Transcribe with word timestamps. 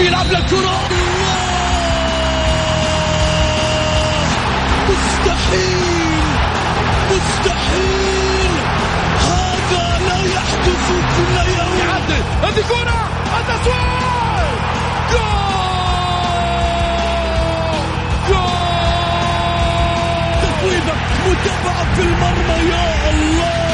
بيلعب 0.00 0.26
للكرة 0.26 0.80
مستحيل 4.88 6.24
مستحيل 7.10 8.50
هذا 9.20 9.98
لا 10.08 10.18
يحدث 10.34 10.86
كل 11.16 11.36
يوم 11.58 11.78
يعدل 11.88 12.22
هذه 12.42 12.64
كرة 12.68 13.08
التسويق 13.40 14.60
جول. 15.12 16.00
جول 20.62 20.80
متابعة 21.26 21.94
في 21.94 22.02
المرمى 22.02 22.70
يا 22.70 23.10
الله. 23.10 23.69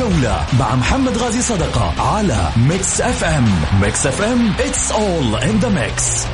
الجولة 0.00 0.46
مع 0.60 0.74
محمد 0.74 1.18
غازي 1.18 1.42
صدقة 1.42 1.94
على 2.14 2.50
Mix 2.56 3.00
FM 3.00 3.48
Mix 3.80 4.06
FM 4.06 4.52
it's 4.58 4.92
all 4.92 5.42
in 5.42 5.64
the 5.64 5.70
mix 5.70 6.26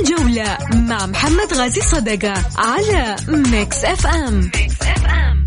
الجولة 0.00 0.58
مع 0.74 1.06
محمد 1.06 1.54
غازي 1.54 1.80
صدقة 1.80 2.34
على 2.58 3.16
Mix 3.28 3.84
FM, 3.84 4.50
Mix 4.54 4.82
FM. 4.82 5.44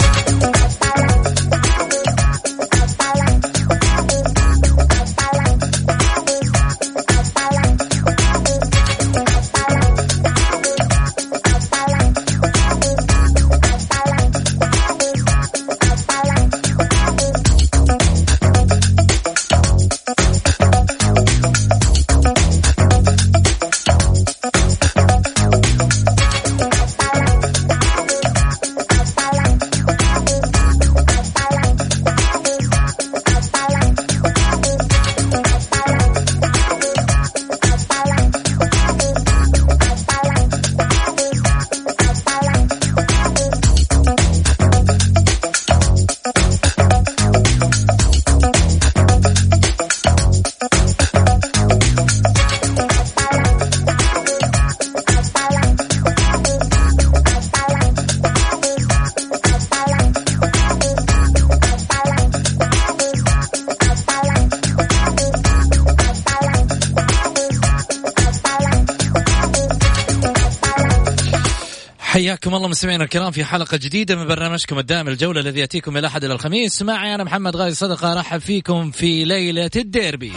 حياكم 72.47 72.57
الله 72.57 72.69
مستمعينا 72.69 73.03
الكرام 73.03 73.31
في 73.31 73.45
حلقة 73.45 73.77
جديدة 73.77 74.15
من 74.15 74.27
برنامجكم 74.27 74.79
الدائم 74.79 75.07
الجولة 75.07 75.41
الذي 75.41 75.59
يأتيكم 75.59 75.93
من 75.93 75.99
الأحد 75.99 76.23
إلى 76.23 76.33
الخميس. 76.33 76.81
معي 76.81 77.15
أنا 77.15 77.23
محمد 77.23 77.55
غازي 77.55 77.75
صدقة 77.75 78.13
أرحب 78.13 78.39
فيكم 78.39 78.91
في 78.91 79.23
ليلة 79.23 79.71
الديربي. 79.75 80.33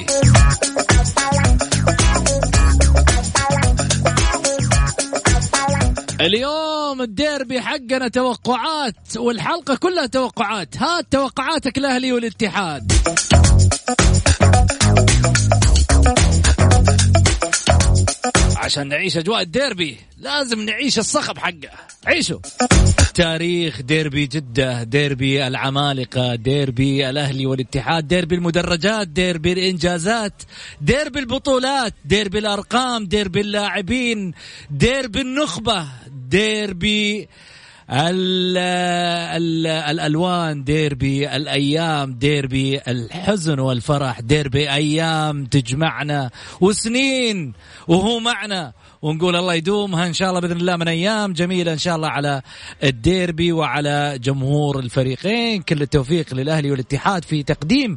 اليوم 6.21 7.03
الديربي 7.03 7.61
حقنا 7.61 8.09
توقعات 8.09 9.17
والحلقة 9.17 9.77
كلها 9.77 10.07
توقعات. 10.07 10.77
هات 10.77 11.07
توقعاتك 11.13 11.79
الأهلي 11.79 12.13
والاتحاد. 12.13 12.93
عشان 18.71 18.89
نعيش 18.89 19.17
أجواء 19.17 19.41
الديربي 19.41 19.97
لازم 20.19 20.61
نعيش 20.61 20.99
الصخب 20.99 21.39
حقه. 21.39 21.71
عيشوا. 22.07 22.39
تاريخ 23.15 23.83
ديربي 23.83 24.27
جدة 24.27 24.83
ديربي 24.83 25.47
العمالقة 25.47 26.35
ديربي 26.35 27.11
الأهلي 27.11 27.47
والاتحاد 27.47 28.09
ديربي 28.09 28.35
المدرجات 28.35 29.09
ديربي 29.09 29.53
الإنجازات 29.53 30.43
ديربي 30.81 31.19
البطولات 31.19 31.95
ديربي 32.05 32.39
الأرقام 32.39 33.07
ديربي 33.07 33.41
اللاعبين 33.41 34.35
ديربي 34.71 35.21
النخبة 35.21 35.89
ديربي 36.29 37.29
ال 37.93 38.57
ال 38.57 39.67
الألوان 39.67 40.65
ديربي 40.65 41.37
الأيام 41.37 42.13
ديربي 42.13 42.81
الحزن 42.89 43.59
والفرح 43.59 44.21
ديربي 44.21 44.71
أيام 44.71 45.45
تجمعنا 45.45 46.31
وسنين 46.61 47.53
وهو 47.89 48.21
معنا. 48.21 48.73
ونقول 49.03 49.37
الله 49.37 49.55
يدومها 49.55 50.07
إن 50.07 50.13
شاء 50.13 50.29
الله 50.29 50.41
بإذن 50.41 50.57
الله 50.57 50.77
من 50.77 50.89
أيام 50.89 51.33
جميلة 51.33 51.73
إن 51.73 51.79
شاء 51.79 51.97
الله 51.97 52.09
على 52.09 52.43
الديربي 52.85 53.53
وعلى 53.53 54.19
جمهور 54.19 54.79
الفريقين. 54.79 55.63
كل 55.63 55.83
التوفيق 55.83 56.35
للأهلي 56.35 56.71
والاتحاد 56.71 57.25
في 57.25 57.43
تقديم 57.43 57.97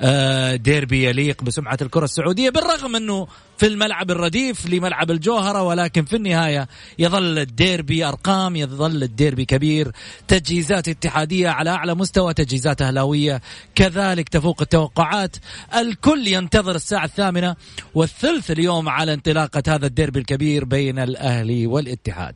آه، 0.00 0.56
ديربي 0.56 1.08
يليق 1.08 1.42
بسمعة 1.42 1.78
الكرة 1.82 2.04
السعودية 2.04 2.50
بالرغم 2.50 2.96
إنه 2.96 3.26
في 3.58 3.66
الملعب 3.66 4.10
الرديف 4.10 4.66
لملعب 4.66 5.10
الجوهرة 5.10 5.62
ولكن 5.62 6.04
في 6.04 6.16
النهاية 6.16 6.68
يظل 6.98 7.38
الديربي 7.38 8.04
أرقام 8.04 8.56
يظل 8.56 9.02
الديربي 9.02 9.44
كبير. 9.44 9.92
تجهيزات 10.28 10.88
اتحادية 10.88 11.48
على 11.48 11.70
أعلى 11.70 11.94
مستوى 11.94 12.34
تجهيزات 12.34 12.82
أهلاوية 12.82 13.42
كذلك 13.74 14.28
تفوق 14.28 14.62
التوقعات. 14.62 15.36
الكل 15.76 16.26
ينتظر 16.26 16.74
الساعة 16.74 17.04
الثامنة 17.04 17.56
والثلث 17.94 18.50
اليوم 18.50 18.88
على 18.88 19.14
انطلاقة 19.14 19.62
هذا 19.68 19.86
الديربي 19.86 20.18
الكبير 20.18 20.64
بين 20.64 20.98
الأهلي 20.98 21.66
والاتحاد. 21.66 22.34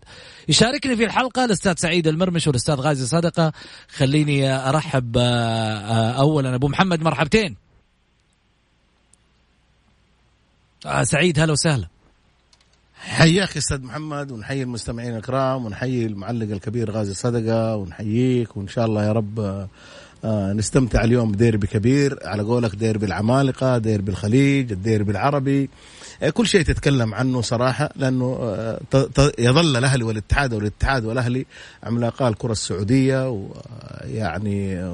يشاركني 0.49 0.97
في 0.97 1.05
الحلقة 1.05 1.45
الأستاذ 1.45 1.75
سعيد 1.77 2.07
المرمش 2.07 2.47
والأستاذ 2.47 2.75
غازي 2.75 3.07
صدقة. 3.07 3.53
خليني 3.89 4.53
أرحب 4.53 5.17
آه، 5.17 5.23
آه، 5.23 6.11
اولا 6.11 6.55
أبو 6.55 6.69
محمد 6.69 7.03
مرحبتين. 7.03 7.70
آه 10.87 11.03
سعيد 11.03 11.41
هلا 11.41 11.53
وسهلا. 11.53 11.87
حياك 12.95 13.57
أستاذ 13.57 13.83
محمد 13.83 14.31
ونحيي 14.31 14.63
المستمعين 14.63 15.17
الكرام 15.17 15.67
ونحيي 15.67 16.07
المعلق 16.07 16.51
الكبير 16.51 16.91
غازي 16.91 17.15
صدقة 17.15 17.77
ونحييك 17.77 18.57
وإن 18.57 18.69
شاء 18.69 18.87
الله 18.87 19.05
يا 19.05 19.13
رب 19.13 19.69
آه 20.25 20.53
نستمتع 20.53 21.05
اليوم 21.05 21.33
بديربي 21.33 21.67
كبير. 21.67 22.19
على 22.25 22.43
قولك 22.43 22.75
ديربي 22.75 23.07
العمالقة 23.07 23.79
ديربي 23.79 24.11
الخليج 24.11 24.73
الديربي 24.73 25.13
العربي. 25.13 25.71
آه 26.23 26.31
كل 26.31 26.47
شيء 26.47 26.63
تتكلم 26.63 27.15
عنه 27.15 27.41
صراحة 27.41 27.91
لأنه 27.97 28.39
آه 28.43 28.81
يظل 29.39 29.77
الأهلي 29.77 30.05
والاتحاد 30.05 30.55
والاتحاد 30.55 31.05
والأهلي 31.05 31.47
عملاقا 31.83 32.29
الكرة 32.29 32.53
السعودية 32.53 33.29
ويعني 33.31 34.91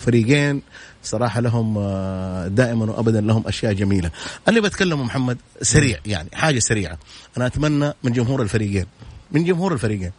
فريقين 0.00 0.62
صراحة 1.02 1.40
لهم 1.40 1.78
آه، 1.78 2.48
دائما 2.48 2.84
وأبدا 2.90 3.20
لهم 3.20 3.46
أشياء 3.46 3.72
جميلة. 3.72 4.10
اللي 4.48 4.60
بتكلمه 4.60 5.04
محمد 5.04 5.38
سريع 5.62 5.98
يعني 6.06 6.28
حاجة 6.32 6.58
سريعة. 6.58 6.98
أنا 7.36 7.46
أتمنى 7.46 7.92
من 8.02 8.12
جمهور 8.12 8.42
الفريقين 8.42 8.86
من 9.32 9.44
جمهور 9.44 9.72
الفريقين 9.72 10.12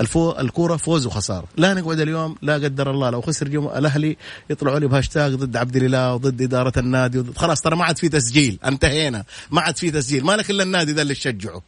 الفو 0.00 0.30
الكورة 0.30 0.76
فوز 0.76 1.06
وخسارة. 1.06 1.44
لا 1.56 1.74
نقعد 1.74 2.00
اليوم 2.00 2.36
لا 2.42 2.54
قدر 2.54 2.90
الله 2.90 3.10
لو 3.10 3.20
خسر 3.20 3.48
جم... 3.48 3.66
الأهلي 3.66 4.16
يطلعوا 4.50 4.78
لي 4.78 4.86
بهاشتاج 4.86 5.34
ضد 5.34 5.56
عبد 5.56 5.76
الإله 5.76 6.14
وضد 6.14 6.42
إدارة 6.42 6.72
النادي 6.76 7.18
وضد 7.18 7.36
خلاص 7.36 7.60
ترى 7.60 7.76
ما 7.76 7.84
عاد 7.84 7.98
في 7.98 8.08
تسجيل 8.08 8.58
انتهينا 8.64 9.24
ما 9.50 9.60
عاد 9.60 9.76
في 9.76 9.90
تسجيل. 9.90 10.24
ما 10.24 10.36
لك 10.36 10.50
إلا 10.50 10.62
النادي 10.62 10.92
ذا 10.92 11.02
اللي 11.02 11.14
تشجعه. 11.14 11.62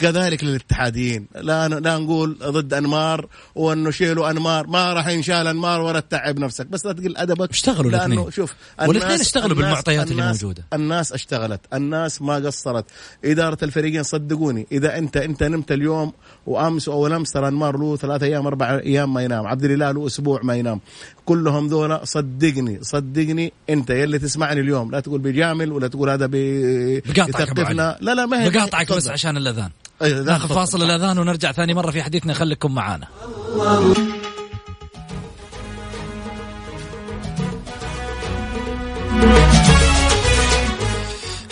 كذلك 0.00 0.44
للاتحاديين. 0.44 1.26
لا 1.34 1.68
لا 1.68 1.98
نقول 1.98 2.36
ضد 2.42 2.74
أنمار 2.74 3.28
وأنه 3.54 3.90
شيلوا 3.90 4.30
أنمار. 4.30 4.66
ما 4.66 4.92
راح 4.92 5.08
ينشال 5.08 5.46
أنمار 5.46 5.80
ولا 5.80 6.00
تتعب 6.00 6.38
نفسك. 6.38 6.66
بس 6.66 6.86
لا 6.86 6.92
تقل 6.92 7.16
أدبك. 7.16 7.50
اشتغلوا 7.50 7.90
لأنه 7.90 8.30
شوف 8.30 8.54
والإثنين 8.80 9.20
اشتغلوا 9.20 9.56
بالمعطيات 9.56 10.10
اللي 10.10 10.26
موجودة. 10.26 10.64
الناس 10.72 11.12
اشتغلت. 11.12 11.60
الناس 11.74 12.22
ما 12.22 12.34
قصرت. 12.34 12.84
إدارة 13.24 13.58
الفريقين 13.62 14.02
صدقوني. 14.02 14.66
إذا 14.72 14.98
انت 14.98 15.16
أنت 15.16 15.42
نمت 15.42 15.72
اليوم 15.72 16.12
وامس 16.50 16.88
أو 16.88 16.94
اول 16.94 17.12
امس 17.12 17.32
ترى 17.32 17.48
انمار 17.48 17.78
له 17.78 17.96
ثلاثة 17.96 18.26
أيام 18.26 18.46
أربع 18.46 18.78
أيام 18.78 19.14
ما 19.14 19.22
ينام. 19.22 19.46
عبد 19.46 19.64
الإله 19.64 19.90
له 19.90 20.06
أسبوع 20.06 20.40
ما 20.42 20.56
ينام. 20.56 20.80
كلهم 21.24 21.66
ذولا 21.66 22.00
صدقني 22.04 22.78
صدقني 22.82 23.52
أنت 23.70 23.90
يلي 23.90 24.18
تسمعني 24.18 24.60
اليوم. 24.60 24.90
لا 24.90 25.00
تقول 25.00 25.20
بيجامل 25.20 25.72
ولا 25.72 25.88
تقول 25.88 26.10
هذا 26.10 26.26
بي 26.26 27.00
بقاطعك 27.00 27.70
لا 27.70 27.98
لا 28.00 28.26
ما 28.26 28.44
هي 28.44 28.50
بقاطعك 28.50 28.92
بس 28.92 29.08
عشان 29.08 29.36
الأذان. 29.36 29.70
ناخذ 30.00 30.48
فاصل 30.54 30.82
الأذان 30.82 31.18
ونرجع 31.18 31.52
ثاني 31.52 31.74
مرة 31.74 31.90
في 31.90 32.02
حديثنا. 32.02 32.34
خليكم 32.34 32.74
معانا. 32.74 33.06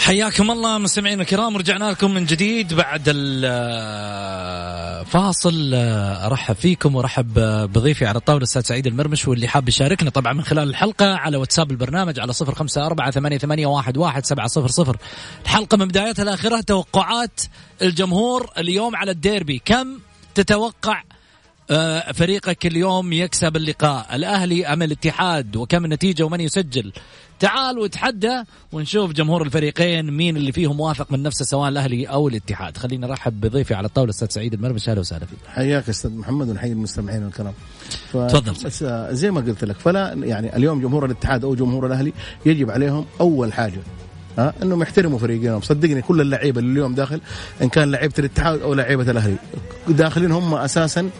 حياكم 0.08 0.50
الله 0.50 0.78
مستمعينا 0.78 1.22
الكرام 1.22 1.54
ورجعنا 1.54 1.84
لكم 1.84 2.14
من 2.14 2.24
جديد 2.24 2.74
بعد 2.74 3.02
الفاصل 5.06 5.74
ارحب 6.24 6.54
فيكم 6.54 6.94
وارحب 6.94 7.34
بضيفي 7.72 8.06
على 8.06 8.18
الطاولة 8.18 8.38
الأستاذ 8.38 8.62
سعيد 8.62 8.86
المرمش 8.86 9.28
واللي 9.28 9.48
حاب 9.48 9.68
يشاركنا 9.68 10.10
طبعا 10.10 10.32
من 10.32 10.42
خلال 10.42 10.68
الحلقة 10.68 11.14
على 11.14 11.36
واتساب 11.36 11.70
البرنامج 11.70 12.20
على 12.20 12.32
صفر 12.32 12.54
خمسة 12.54 12.86
أربعة 12.86 13.10
ثمانية, 13.10 13.38
ثمانية 13.38 13.66
واحد, 13.66 13.96
واحد 13.96 14.26
سبعة 14.26 14.46
صفر 14.46 14.68
صفر. 14.68 14.96
الحلقة 15.44 15.76
من 15.76 15.88
بدايتها 15.88 16.24
لاخرها 16.24 16.60
توقعات 16.60 17.40
الجمهور 17.82 18.50
اليوم 18.58 18.96
على 18.96 19.10
الديربي. 19.10 19.62
كم 19.64 19.98
تتوقع 20.34 20.98
آه، 21.00 21.17
فريقك 22.14 22.66
اليوم 22.66 23.12
يكسب 23.12 23.56
اللقاء. 23.56 24.16
الأهلي 24.16 24.66
أم 24.66 24.82
الاتحاد؟ 24.82 25.56
وكم 25.56 25.84
النتيجة 25.84 26.22
ومن 26.22 26.40
يسجل؟ 26.40 26.92
تعال 27.40 27.78
وتحدى 27.78 28.42
ونشوف 28.72 29.12
جمهور 29.12 29.42
الفريقين 29.42 30.10
مين 30.10 30.36
اللي 30.36 30.52
فيهم 30.52 30.80
واثق 30.80 31.12
من 31.12 31.22
نفسه 31.22 31.44
سواء 31.44 31.68
الأهلي 31.68 32.06
أو 32.06 32.28
الاتحاد. 32.28 32.76
خلينا 32.76 33.06
نرحب 33.06 33.40
بضيفي 33.40 33.74
على 33.74 33.86
الطاولة 33.86 34.10
أستاذ 34.10 34.28
سعيد 34.28 34.54
المرمش. 34.54 34.88
أهلا 34.88 35.00
وسهلا 35.00 35.26
فيك. 35.26 35.38
حياك 35.48 35.88
أستاذ 35.88 36.10
محمد 36.10 36.48
ونحيي 36.48 36.72
المستمعين 36.72 37.26
الكرام. 37.26 37.52
ف... 38.12 38.16
تفضل. 38.16 38.52
بس 38.64 38.82
آه، 38.82 39.12
زي 39.12 39.30
ما 39.30 39.40
قلت 39.40 39.64
لك 39.64 39.76
فلا 39.76 40.12
يعني 40.12 40.56
اليوم 40.56 40.80
جمهور 40.80 41.04
الاتحاد 41.04 41.44
أو 41.44 41.54
جمهور 41.54 41.86
الأهلي 41.86 42.12
يجب 42.46 42.70
عليهم 42.70 43.06
أول 43.20 43.52
حاجة 43.52 43.80
ها 44.38 44.54
إنهم 44.62 44.82
يحترموا 44.82 45.18
فريقهم 45.18 45.60
صدقني 45.60 46.02
كل 46.02 46.20
اللعيبة 46.20 46.60
اللي 46.60 46.72
اليوم 46.72 46.94
داخل 46.94 47.20
إن 47.62 47.68
كان 47.68 47.90
لعيبة 47.90 48.14
الاتحاد 48.18 48.62
أو 48.62 48.74
لعيبة 48.74 49.10
الأهلي 49.10 49.36
داخلين 49.88 50.32
هم 50.32 50.54
أساسا 50.54 51.10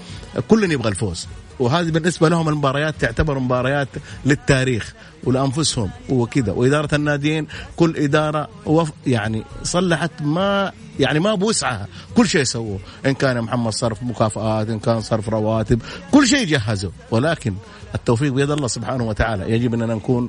كل 0.48 0.72
يبغى 0.72 0.88
الفوز. 0.88 1.26
وهذه 1.58 1.90
بالنسبة 1.90 2.28
لهم 2.28 2.48
المباريات 2.48 2.94
تعتبر 3.00 3.38
مباريات 3.38 3.88
للتاريخ 4.26 4.94
ولأنفسهم 5.24 5.90
وكذا. 6.08 6.52
وإدارة 6.52 6.94
الناديين 6.94 7.46
كل 7.76 7.96
إدارة 7.96 8.48
وف 8.66 8.90
يعني 9.06 9.44
صلحت 9.62 10.10
ما 10.20 10.72
يعني 11.00 11.20
ما 11.20 11.34
بوسعها 11.34 11.86
كل 12.16 12.28
شيء 12.28 12.42
سووه. 12.44 12.78
إن 13.06 13.14
كان 13.14 13.40
محمد 13.40 13.72
صرف 13.72 14.02
مكافآت 14.02 14.68
إن 14.68 14.78
كان 14.78 15.00
صرف 15.00 15.28
رواتب 15.28 15.82
كل 16.12 16.26
شيء 16.26 16.46
جهزوا. 16.46 16.90
ولكن 17.10 17.54
التوفيق 17.94 18.32
بيد 18.32 18.50
الله 18.50 18.68
سبحانه 18.68 19.04
وتعالى. 19.04 19.52
يجب 19.52 19.74
أننا 19.74 19.94
نكون 19.94 20.28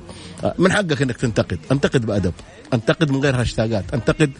من 0.58 0.72
حقك 0.72 1.02
إنك 1.02 1.16
تنتقد. 1.16 1.58
أنتقد 1.72 2.06
بأدب. 2.06 2.32
أنتقد 2.74 3.10
من 3.10 3.20
غير 3.20 3.40
هاشتاجات 3.40 3.84
أنتقد 3.94 4.32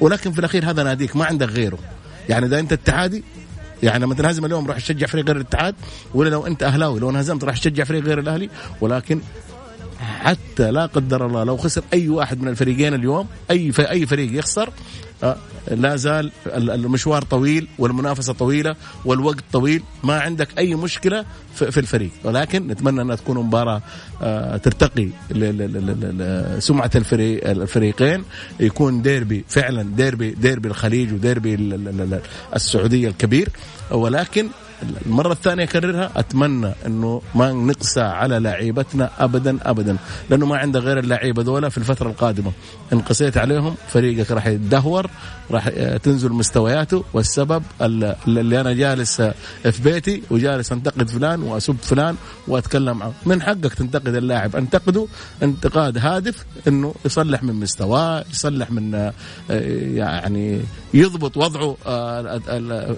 ولكن 0.00 0.32
في 0.32 0.38
الأخير 0.38 0.70
هذا 0.70 0.82
ناديك 0.82 1.16
ما 1.16 1.24
عندك 1.24 1.48
غيره. 1.48 1.78
يعني 2.28 2.46
إذا 2.46 2.58
أنت 2.58 2.72
اتحادي 2.72 3.24
يعني 3.82 4.04
لما 4.04 4.14
تنهزم 4.14 4.44
اليوم 4.44 4.66
راح 4.66 4.76
تشجع 4.76 5.06
فريق 5.06 5.26
غير 5.26 5.36
الاتحاد 5.36 5.74
ولا 6.14 6.28
لو 6.28 6.46
أنت 6.46 6.62
أهلاوي 6.62 7.00
لو 7.00 7.10
انهزمت 7.10 7.44
راح 7.44 7.56
تشجع 7.56 7.84
فريق 7.84 8.04
غير 8.04 8.18
الأهلي 8.18 8.50
ولكن 8.80 9.20
حتى 10.00 10.70
لا 10.70 10.86
قدر 10.86 11.26
الله 11.26 11.44
لو 11.44 11.56
خسر 11.56 11.82
أي 11.92 12.08
واحد 12.08 12.42
من 12.42 12.48
الفريقين 12.48 12.94
اليوم 12.94 13.26
أي 13.50 13.72
أي 13.78 14.06
فريق 14.06 14.38
يخسر 14.38 14.70
لا 15.70 15.96
زال 15.96 16.32
المشوار 16.46 17.22
طويل 17.22 17.68
والمنافسة 17.78 18.32
طويلة 18.32 18.76
والوقت 19.04 19.44
طويل. 19.52 19.82
ما 20.04 20.20
عندك 20.20 20.48
أي 20.58 20.74
مشكلة 20.74 21.24
في 21.54 21.78
الفريق. 21.78 22.10
ولكن 22.24 22.66
نتمنى 22.66 23.02
انها 23.02 23.16
تكون 23.16 23.38
مباراة 23.38 23.82
آه، 24.22 24.56
ترتقي 24.56 25.08
سمعة 26.58 26.90
الفريقين. 26.94 28.24
يكون 28.60 29.02
ديربي 29.02 29.44
فعلا 29.48 29.82
ديربي 29.82 30.30
ديربي 30.30 30.68
الخليج 30.68 31.12
وديربي 31.12 31.54
السعودية 32.54 33.08
الكبير. 33.08 33.48
ولكن 33.90 34.48
المرة 35.06 35.32
الثانية 35.32 35.64
أكررها 35.64 36.10
أتمنى 36.16 36.72
أنه 36.86 37.22
ما 37.34 37.52
نقسى 37.52 38.00
على 38.00 38.38
لعيبتنا 38.38 39.10
أبدا 39.18 39.58
أبدا. 39.62 39.96
لأنه 40.30 40.46
ما 40.46 40.58
عنده 40.58 40.80
غير 40.80 40.98
اللعيبة 40.98 41.42
دولة 41.42 41.68
في 41.68 41.78
الفترة 41.78 42.08
القادمة. 42.08 42.52
إن 42.92 43.00
قسيت 43.00 43.36
عليهم 43.36 43.74
فريقك 43.88 44.30
راح 44.30 44.46
يتدهور 44.46 45.10
راح 45.50 45.68
تنزل 46.02 46.32
مستوياته. 46.32 47.04
والسبب 47.12 47.62
اللي 47.80 48.60
أنا 48.60 48.72
جالس 48.72 49.22
في 49.62 49.82
بيتي 49.84 50.22
وجالس 50.30 50.72
أنتقد 50.72 51.10
فلان 51.10 51.42
وأسب 51.42 51.76
فلان 51.82 52.16
وأتكلم 52.48 53.02
عنه 53.02 53.12
من 53.26 53.42
حقك 53.42 53.74
تنتقد 53.74 54.14
اللاعب. 54.14 54.56
أنتقده 54.56 55.06
انتقاد 55.42 55.98
هادف 55.98 56.44
أنه 56.68 56.94
يصلح 57.04 57.42
من 57.42 57.54
مستواه 57.54 58.24
يصلح 58.30 58.70
من 58.70 59.10
يعني 59.96 60.60
يضبط 60.94 61.36
وضعه 61.36 61.76
آه، 61.86 62.40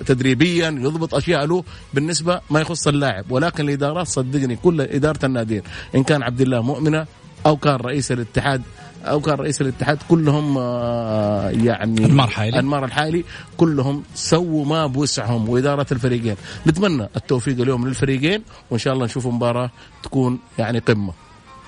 تدريبيا 0.07 0.69
يضبط 0.71 1.15
أشياء 1.15 1.47
له. 1.47 1.65
بالنسبة 1.95 2.41
ما 2.51 2.61
يخص 2.61 2.87
اللاعب 2.89 3.33
ولكن 3.33 3.65
الإدارات 3.65 4.07
صدقني 4.07 4.57
كل 4.57 4.81
إدارة 4.81 5.27
الناديين 5.27 5.63
إن 5.95 6.05
كان 6.05 6.23
عبد 6.23 6.41
الله 6.41 6.63
مؤمنة 6.63 7.07
أو 7.47 7.57
كان 7.57 7.77
رئيس 7.77 8.13
الاتحاد 8.13 8.63
أو 9.05 9.21
كان 9.21 9.35
رئيس 9.35 9.61
الاتحاد 9.61 9.99
كلهم 10.09 10.59
آه، 10.59 11.51
يعني 11.51 12.05
أنمار 12.05 12.29
حايلي 12.29 12.59
أنمار 12.59 12.85
الحايلي 12.85 13.25
كلهم 13.57 14.03
سووا 14.15 14.65
ما 14.65 14.87
بوسعهم 14.87 15.49
وإدارة 15.49 15.87
الفريقين. 15.93 16.37
نتمنى 16.67 17.09
التوفيق 17.17 17.61
اليوم 17.61 17.89
للفريقين 17.89 18.43
وإن 18.71 18.79
شاء 18.79 18.95
الله 18.95 19.05
نشوف 19.05 19.27
مباراة 19.27 19.71
تكون 20.03 20.39
يعني 20.59 20.79
قمة. 20.79 21.13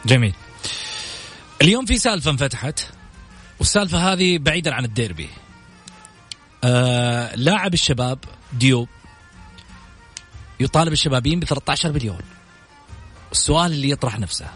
جميل. 0.06 0.34
اليوم 1.62 1.84
في 1.84 1.98
سالفة 1.98 2.30
انفتحت 2.30 2.80
والسالفة 3.58 4.12
هذه 4.12 4.38
بعيدا 4.38 4.74
عن 4.74 4.84
الديربي. 4.84 5.28
آه 6.64 7.34
لاعب 7.34 7.74
الشباب 7.74 8.18
ديوب 8.52 8.88
يطالب 10.60 10.92
الشبابين 10.92 11.40
ب 11.40 11.44
13 11.44 11.92
مليون. 11.92 12.20
السؤال 13.32 13.72
اللي 13.72 13.90
يطرح 13.90 14.18
نفسه. 14.18 14.46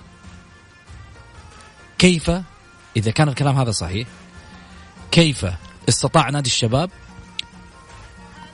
كيف 1.99 2.31
إذا 2.97 3.11
كان 3.11 3.29
الكلام 3.29 3.59
هذا 3.59 3.71
صحيح 3.71 4.09
كيف 5.11 5.47
استطاع 5.89 6.31
نادي 6.31 6.49
الشباب 6.49 6.91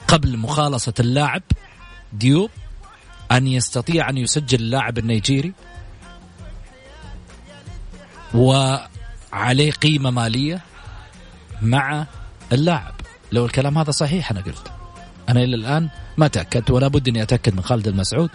قبل 0.07 0.37
مخالصة 0.37 0.93
اللاعب 0.99 1.43
ديوب 2.13 2.51
أن 3.31 3.47
يستطيع 3.47 4.09
أن 4.09 4.17
يسجل 4.17 4.59
اللاعب 4.59 4.97
النيجيري؟ 4.97 5.53
وعليه 8.33 9.71
قيمة 9.71 10.11
مالية 10.11 10.61
مع 11.61 12.05
اللاعب. 12.51 12.95
لو 13.31 13.45
الكلام 13.45 13.77
هذا 13.77 13.91
صحيح 13.91 14.31
أنا 14.31 14.41
قلت. 14.41 14.71
أنا 15.29 15.43
إلى 15.43 15.55
الآن 15.55 15.89
ما 16.17 16.27
تاكدت 16.27 16.71
ولا 16.71 16.87
بد 16.87 17.07
إني 17.07 17.23
أتأكد 17.23 17.55
من 17.55 17.63
خالد 17.63 17.87
المسعود 17.87 18.29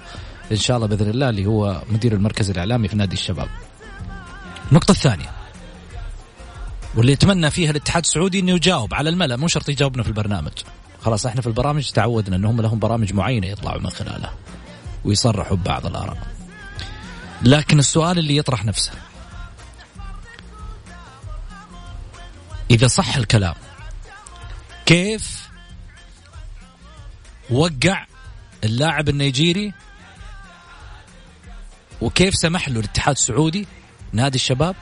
إن 0.52 0.56
شاء 0.56 0.76
الله 0.76 0.86
بإذن 0.86 1.10
الله 1.10 1.28
اللي 1.28 1.46
هو 1.46 1.82
مدير 1.90 2.12
المركز 2.12 2.50
الإعلامي 2.50 2.88
في 2.88 2.96
نادي 2.96 3.14
الشباب. 3.14 3.48
النقطه 4.70 4.92
الثانية 4.92 5.30
واللي 6.94 7.12
يتمنى 7.12 7.50
فيها 7.50 7.70
الاتحاد 7.70 8.02
السعودي 8.04 8.40
إنه 8.40 8.52
يجاوب 8.52 8.94
على 8.94 9.10
الملأ 9.10 9.36
مو 9.36 9.48
شرط 9.48 9.68
يجاوبنا 9.68 10.02
في 10.02 10.08
البرنامج. 10.08 10.52
خلاص 11.02 11.26
إحنا 11.26 11.40
في 11.40 11.46
البرامج 11.46 11.90
تعودنا 11.90 12.36
إنهم 12.36 12.60
لهم 12.60 12.78
برامج 12.78 13.12
معينة 13.12 13.46
يطلعوا 13.46 13.80
من 13.80 13.90
خلالها 13.90 14.34
ويصرحوا 15.04 15.56
ببعض 15.56 15.86
الآراء. 15.86 16.18
لكن 17.42 17.78
السؤال 17.78 18.18
اللي 18.18 18.36
يطرح 18.36 18.64
نفسه 18.64 18.92
إذا 22.70 22.86
صح 22.86 23.16
الكلام 23.16 23.54
كيف 24.86 25.41
وقع 27.52 28.06
اللاعب 28.64 29.08
النيجيري. 29.08 29.72
وكيف 32.00 32.34
سمح 32.34 32.68
له 32.68 32.80
الاتحاد 32.80 33.14
السعودي 33.14 33.66
نادي 34.12 34.36
الشباب 34.36 34.76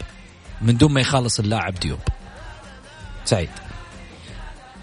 من 0.63 0.77
دون 0.77 0.93
ما 0.93 1.01
يخلص 1.01 1.39
اللاعب 1.41 1.75
ديوب؟ 1.75 2.01
سعيد. 3.25 3.51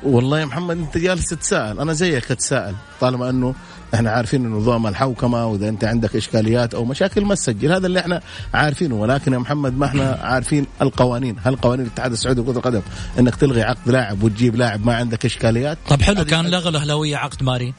والله 0.03 0.39
يا 0.39 0.45
محمد 0.45 0.77
أنت 0.77 0.97
جالس 0.97 1.25
تتساءل. 1.25 1.79
أنا 1.79 1.93
زيك 1.93 2.31
أتساءل 2.31 2.75
طالما 2.99 3.29
أنه 3.29 3.55
إحنا 3.93 4.11
عارفين 4.11 4.49
نظام 4.49 4.87
الحوكمة 4.87 5.45
وإذا 5.45 5.69
أنت 5.69 5.83
عندك 5.83 6.15
إشكاليات 6.15 6.73
أو 6.73 6.85
مشاكل 6.85 7.25
ما 7.25 7.35
تسجل. 7.35 7.71
هذا 7.71 7.87
اللي 7.87 7.99
إحنا 7.99 8.21
عارفينه. 8.53 8.95
ولكن 8.95 9.33
يا 9.33 9.37
محمد 9.37 9.77
ما 9.77 9.85
إحنا 9.85 10.19
عارفين 10.21 10.65
القوانين. 10.81 11.35
هل 11.43 11.55
قوانين 11.55 11.85
الاتحاد 11.85 12.11
السعودي 12.11 12.41
لكرة 12.41 12.57
القدم 12.57 12.81
إنك 13.19 13.35
تلغي 13.35 13.61
عقد 13.63 13.89
لاعب 13.89 14.23
وتجيب 14.23 14.55
لاعب 14.55 14.85
ما 14.85 14.95
عندك 14.95 15.25
إشكاليات؟ 15.25 15.77
طب 15.89 16.01
حلو 16.01 16.25
كان 16.25 16.45
لغى 16.47 16.69
الأهلاوية 16.69 17.17
عقد 17.17 17.43
مارين 17.43 17.73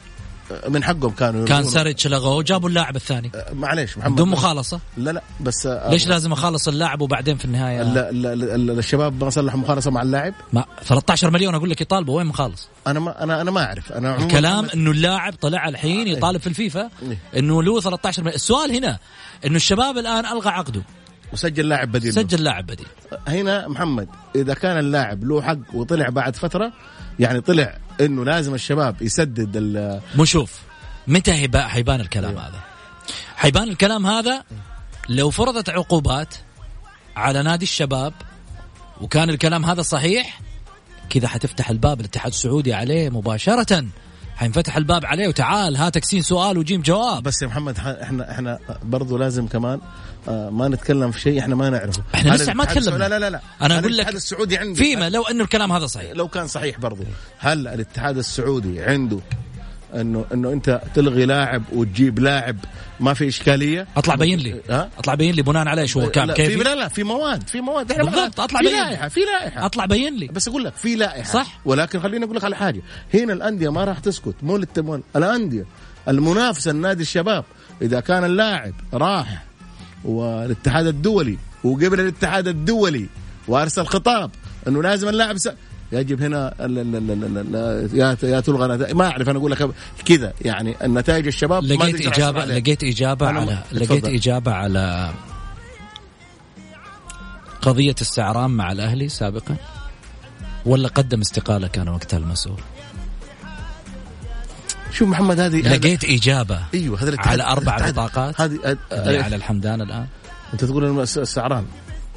من 0.67 0.83
حقهم 0.83 1.11
كانوا 1.11 1.45
كان 1.45 1.63
ساريتش 1.63 2.07
لغوه 2.07 2.35
وجابوا 2.35 2.69
اللاعب 2.69 2.95
الثاني. 2.95 3.31
أه، 3.35 3.53
معليش 3.53 3.97
محمد. 3.97 4.13
بدون 4.13 4.29
مخالصة؟ 4.29 4.79
لا 4.97 5.11
لا 5.11 5.21
بس 5.39 5.65
أه، 5.65 5.89
ليش 5.89 6.07
لازم 6.07 6.31
اخلص 6.31 6.67
اللاعب 6.67 7.01
وبعدين 7.01 7.37
في 7.37 7.45
النهاية؟ 7.45 7.83
لا 7.83 8.11
لا 8.11 8.35
لا 8.35 8.73
الشباب 8.73 9.23
ما 9.23 9.29
صلحوا 9.29 9.59
مخالصة 9.59 9.91
مع 9.91 10.01
اللاعب؟ 10.01 10.33
ما 10.53 10.65
13 10.83 11.29
مليون 11.29 11.55
أقول 11.55 11.69
لك 11.69 11.81
يطالبوا 11.81 12.17
وين 12.17 12.27
مخالص؟ 12.27 12.67
أنا 12.87 12.99
ما 12.99 13.23
أنا 13.23 13.41
أنا 13.41 13.51
ما 13.51 13.65
أعرف. 13.65 13.91
أنا 13.91 14.17
الكلام 14.17 14.67
إنه 14.73 14.91
اللاعب 14.91 15.33
طلع 15.33 15.67
الحين 15.67 16.07
إيه. 16.07 16.17
يطالب 16.17 16.41
في 16.41 16.47
الفيفا 16.47 16.89
إيه. 17.01 17.17
إنه 17.39 17.63
له 17.63 17.81
13 17.81 18.21
مليون. 18.21 18.35
السؤال 18.35 18.71
هنا 18.71 18.99
إنه 19.45 19.55
الشباب 19.55 19.97
الآن 19.97 20.25
ألغى 20.25 20.49
عقده. 20.49 20.81
وسجل 21.33 21.69
لاعب 21.69 21.91
بديل. 21.91 22.13
سجل 22.13 22.43
لاعب 22.43 22.65
بديل. 22.65 22.87
هنا 23.27 23.67
محمد 23.67 24.07
إذا 24.35 24.53
كان 24.53 24.79
اللاعب 24.79 25.23
له 25.23 25.41
حق 25.41 25.57
وطلع 25.73 26.09
بعد 26.09 26.35
فترة 26.35 26.71
يعني 27.19 27.41
طلع 27.41 27.77
إنه 28.01 28.25
لازم 28.25 28.53
الشباب 28.53 29.01
يسدد 29.01 29.57
مو 30.15 30.25
شوف 30.25 30.59
متى 31.07 31.49
حيبان 31.55 32.01
الكلام 32.01 32.29
أيوه. 32.31 32.47
هذا 32.47 32.59
حيبان 33.35 33.69
الكلام 33.69 34.07
هذا 34.07 34.43
لو 35.09 35.29
فرضت 35.29 35.69
عقوبات 35.69 36.35
على 37.15 37.43
نادي 37.43 37.63
الشباب 37.63 38.13
وكان 39.01 39.29
الكلام 39.29 39.65
هذا 39.65 39.81
صحيح 39.81 40.41
كذا 41.09 41.27
حتفتح 41.27 41.69
الباب 41.69 41.99
الاتحاد 41.99 42.31
السعودي 42.31 42.73
عليه 42.73 43.09
مباشرة 43.09 43.85
حينفتح 44.39 44.77
الباب 44.77 45.05
عليه 45.05 45.27
وتعال 45.27 45.75
هاتك 45.75 46.05
سين 46.05 46.21
سؤال 46.21 46.57
وجيم 46.57 46.81
جواب. 46.81 47.23
بس 47.23 47.41
يا 47.41 47.47
محمد 47.47 47.77
إحنا 47.79 48.31
إحنا 48.31 48.59
برضو 48.83 49.17
لازم 49.17 49.47
كمان 49.47 49.79
آه، 50.27 50.49
ما 50.49 50.67
نتكلم 50.67 51.11
في 51.11 51.19
شيء 51.19 51.39
إحنا 51.39 51.55
ما 51.55 51.69
نعرفه. 51.69 52.03
إحنا 52.15 52.33
لسه 52.33 52.53
ما 52.53 52.65
تكلمنا. 52.65 53.07
لا 53.07 53.19
لا 53.19 53.29
لا 53.29 53.41
أنا 53.61 53.79
هل 53.79 53.79
أقول 53.79 53.91
لك 53.91 53.93
الاتحاد 53.93 54.15
السعودي 54.15 54.57
عنده؟ 54.57 54.73
فيما 54.75 55.09
لو 55.09 55.23
انه 55.23 55.43
الكلام 55.43 55.71
هذا 55.71 55.87
صحيح. 55.87 56.11
لو 56.11 56.27
كان 56.27 56.47
صحيح 56.47 56.79
برضو 56.79 57.03
هل 57.37 57.67
الاتحاد 57.67 58.17
السعودي 58.17 58.81
عنده 58.81 59.19
انه 59.95 60.25
انه 60.33 60.53
انت 60.53 60.81
تلغي 60.95 61.25
لاعب 61.25 61.63
وتجيب 61.73 62.19
لاعب 62.19 62.57
ما 62.99 63.13
في 63.13 63.27
إشكالية؟ 63.27 63.87
أطلع 63.97 64.15
بين 64.15 64.39
لي. 64.39 64.61
ها؟ 64.69 64.89
أطلع 64.97 65.15
بين 65.15 65.35
لي 65.35 65.41
بناء 65.41 65.67
على 65.67 65.81
إيش 65.81 65.97
هو 65.97 66.11
لا 66.15 66.33
كيف 66.33 66.63
لا 66.63 66.75
لا 66.75 66.87
في 66.87 67.03
مواد 67.03 67.47
في 67.47 67.61
مواد. 67.61 67.91
إحنا 67.91 68.03
بالضبط، 68.03 68.39
أطلع 68.39 68.59
في 68.59 68.65
بين. 68.65 68.75
لائحة 68.75 69.07
في 69.07 69.19
لائحة. 69.19 69.65
أطلع 69.65 69.85
بين 69.85 70.15
لي. 70.15 70.27
بس 70.27 70.47
أقول 70.47 70.63
لك 70.63 70.73
في 70.75 70.95
لائحة. 70.95 71.33
صح. 71.33 71.59
ولكن 71.65 71.99
خليني 71.99 72.25
أقول 72.25 72.35
لك 72.35 72.43
على 72.43 72.55
حاجة. 72.55 72.81
هنا 73.13 73.33
الأندية 73.33 73.69
ما 73.69 73.83
راح 73.83 73.99
تسكت. 73.99 74.35
مو 74.43 74.57
للتمويل 74.57 75.01
الأندية 75.15 75.65
المنافسة 76.07 76.71
النادي 76.71 77.01
الشباب 77.01 77.45
إذا 77.81 77.99
كان 77.99 78.23
اللاعب 78.23 78.73
راح 78.93 79.43
والاتحاد 80.03 80.87
الدولي 80.87 81.37
وقبل 81.63 81.99
الاتحاد 81.99 82.47
الدولي 82.47 83.05
وأرسل 83.47 83.85
خطاب 83.85 84.31
إنه 84.67 84.83
لازم 84.83 85.09
اللاعب 85.09 85.37
س... 85.37 85.49
يجب 85.91 86.21
هنا 86.21 86.53
ال- 86.65 86.77
ال- 86.79 86.95
ال- 86.95 87.11
ال- 87.23 87.55
ال- 87.55 87.97
يا 87.97 88.17
يا 88.23 88.39
تلغى 88.39 88.93
ما 88.93 89.05
أعرف 89.07 89.29
أنا 89.29 89.39
أقول 89.39 89.51
لك 89.51 89.69
كذا. 90.05 90.33
يعني 90.41 90.75
النتائج 90.83 91.27
الشباب 91.27 91.63
لقيت 91.63 92.07
اجابه. 92.07 92.45
لقيت 92.45 92.83
إجابة 92.83 93.27
على 93.27 93.57
لقيت. 93.71 94.05
إجابة 94.05 94.51
على 94.53 95.11
قضية 97.61 97.95
السعران 98.01 98.49
مع 98.51 98.71
الأهلي 98.71 99.09
سابقا 99.09 99.55
ولا 100.65 100.87
قدم 100.87 101.19
استقالة 101.21 101.67
كان 101.67 101.89
وقتها 101.89 102.17
المسؤول؟ 102.17 102.59
شوف 104.91 105.07
محمد 105.09 105.39
هذه 105.39 105.61
لقيت 105.61 106.03
إجابة 106.03 106.59
أيوه 106.73 107.03
هذا 107.03 107.15
على 107.19 107.43
أربع 107.43 107.89
بطاقات 107.89 108.41
هذه 108.41 108.77
على 109.23 109.35
الحمدان 109.35 109.81
الآن. 109.81 110.05
أنت 110.53 110.65
تقول 110.65 110.99
السعران 110.99 111.65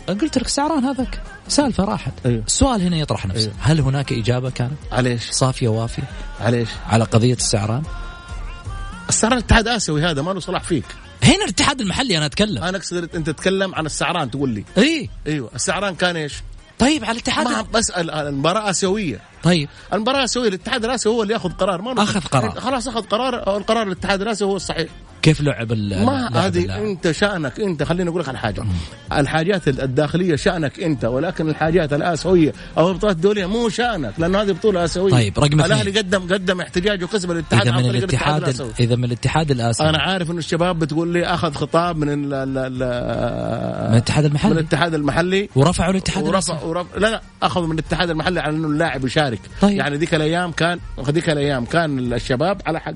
قلت 0.09 0.39
لك 0.39 0.49
سعران 0.49 0.85
هذاك. 0.85 1.21
سالفة 1.49 1.85
راحت. 1.85 2.13
أيوه. 2.27 2.43
السؤال 2.47 2.83
هنا 2.83 2.97
يطرح 2.97 3.27
نفسه. 3.27 3.43
أيوه. 3.43 3.55
هل 3.61 3.81
هناك 3.81 4.13
إجابة 4.13 4.51
كانت؟ 4.51 4.73
عليش؟ 4.93 5.31
صافية 5.31 5.69
وافية. 5.69 6.03
عليش؟ 6.41 6.69
على 6.87 7.05
قضية 7.05 7.35
السعران. 7.35 7.83
السعران 9.09 9.39
اتحاد 9.39 9.69
آسيوي 9.69 10.03
هذا 10.03 10.23
ما 10.23 10.31
له 10.31 10.41
صلاح 10.41 10.63
فيك. 10.63 10.85
هنا 11.23 11.45
الاتحاد 11.45 11.81
المحلي 11.81 12.19
أنا 12.19 12.27
أتكلم. 12.27 12.63
أنا 12.65 12.77
أقصد 12.77 13.15
أنت 13.15 13.31
تتكلم 13.31 13.75
عن 13.75 13.87
السعران 13.87 14.31
تقول 14.31 14.51
لي. 14.51 14.65
اي 14.79 15.09
أيوه 15.27 15.51
السعران 15.55 15.95
كان 15.95 16.17
إيش؟ 16.17 16.35
طيب 16.79 17.05
على 17.05 17.13
الاتحاد 17.13 17.49
ما 17.49 17.63
بسأل 17.63 18.11
المباراة 18.11 18.71
آسيوية. 18.71 19.21
طيب 19.43 19.69
المباراة 19.93 20.25
اسيويه 20.25 20.49
الاتحاد 20.49 20.85
الآسيوي 20.85 21.15
هو 21.17 21.23
اللي 21.23 21.35
ياخذ 21.35 21.51
قرار 21.51 21.83
ما 21.83 22.03
أخذ 22.03 22.21
قرار. 22.21 22.51
خلاص 22.51 22.89
أخذ 22.89 23.03
قرار 23.03 23.57
القرار 23.57 23.87
الاتحاد 23.87 24.23
الآسيوي 24.23 24.51
هو 24.53 24.57
الصحيح 24.57 24.89
كيف 25.23 25.41
لعب 25.41 25.73
ال- 25.73 26.05
ما 26.07 26.47
هذه؟ 26.47 26.79
أنت 26.79 27.11
شأنك 27.11 27.61
أنت 27.61 27.83
خليني 27.83 28.11
أقول 28.11 28.21
لك 28.21 28.29
على 28.29 28.39
حاجة 28.39 28.65
الحاجات 29.13 29.69
الداخلية 29.69 30.37
شأنك 30.37 30.81
أنت 30.81 31.05
ولكن 31.05 31.49
الحاجات 31.49 31.93
الآسيوية 31.93 32.53
أو 32.79 32.89
البطولات 32.91 33.17
الدولية 33.17 33.47
مو 33.47 33.69
شأنك 33.69 34.13
لأنه 34.19 34.43
هذه 34.43 34.53
بطولة 34.53 34.85
آسيوية 34.85 35.13
طيب، 35.13 35.39
رقم. 35.39 35.61
الأهلي 35.61 35.91
قدم 35.99 36.21
قدم 36.35 36.61
احتجاج 36.61 37.05
وكسب 37.05 37.31
الاتحاد 37.31 37.67
إذا 37.69 37.77
من 37.77 37.85
الاتحاد 37.91 38.43
الآسيوي 38.43 38.71
إذا 38.81 38.97
من 38.97 39.05
الاتحاد 39.05 39.51
الآسيوي 39.51 39.89
أنا 39.91 39.99
عارف 39.99 40.31
إنه 40.31 40.39
الشباب 40.39 40.79
بتقول 40.79 41.09
لي 41.13 41.25
أخذ 41.27 41.53
خطاب 41.55 41.97
من 41.97 42.09
ال 42.09 42.35
ال 42.35 42.59
ال 42.59 42.79
من 43.89 43.93
الاتحاد 43.93 44.25
المحلي. 44.25 44.51
من 44.53 44.59
الاتحاد 44.59 44.95
المحلي 44.95 45.49
ورفعوا 45.57 45.91
الاتحاد 45.91 46.25
ورفع. 46.25 46.63
ورفع 46.63 46.99
لا 46.99 47.07
لا 47.11 47.23
أخذوا 47.43 47.67
من 47.67 47.73
الاتحاد 47.79 48.11
المحلي 48.11 48.41
على 48.41 48.57
إنه 48.57 48.69
اللاعب 48.69 49.05
يشارك 49.05 49.32
طيب. 49.61 49.77
يعني 49.79 49.97
ذيك 49.97 50.15
الأيام 50.15 50.53
كان 50.53 50.79
ذيك 51.01 51.31
الأيام 51.31 51.65
كان 51.65 52.13
الشباب 52.13 52.63
على 52.67 52.81
حق. 52.81 52.95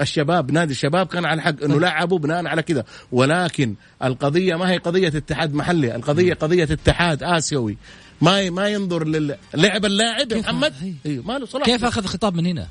الشباب 0.00 0.50
نادي 0.52 0.72
الشباب 0.72 1.06
كان 1.06 1.24
على 1.24 1.42
حق 1.42 1.50
طيب. 1.50 1.62
انه 1.62 1.80
لعبوا 1.80 2.18
بناء 2.18 2.46
على 2.46 2.62
كذا. 2.62 2.84
ولكن 3.12 3.74
القضية 4.04 4.56
ما 4.56 4.70
هي 4.70 4.76
قضية 4.78 5.08
اتحاد 5.08 5.54
محلي 5.54 5.94
القضية 5.96 6.34
قضية 6.34 6.64
اتحاد 6.64 7.22
آسيوي. 7.22 7.76
ما 8.20 8.50
ما 8.50 8.68
ينظر 8.68 9.04
للعب 9.06 9.84
اللاعب 9.84 10.32
محمد. 10.34 10.74
أيوه 11.06 11.24
ما 11.24 11.38
له 11.38 11.46
صلاح. 11.46 11.66
كيف 11.66 11.84
أخذ 11.84 12.06
خطاب 12.06 12.34
من 12.34 12.46
هنا؟ 12.46 12.66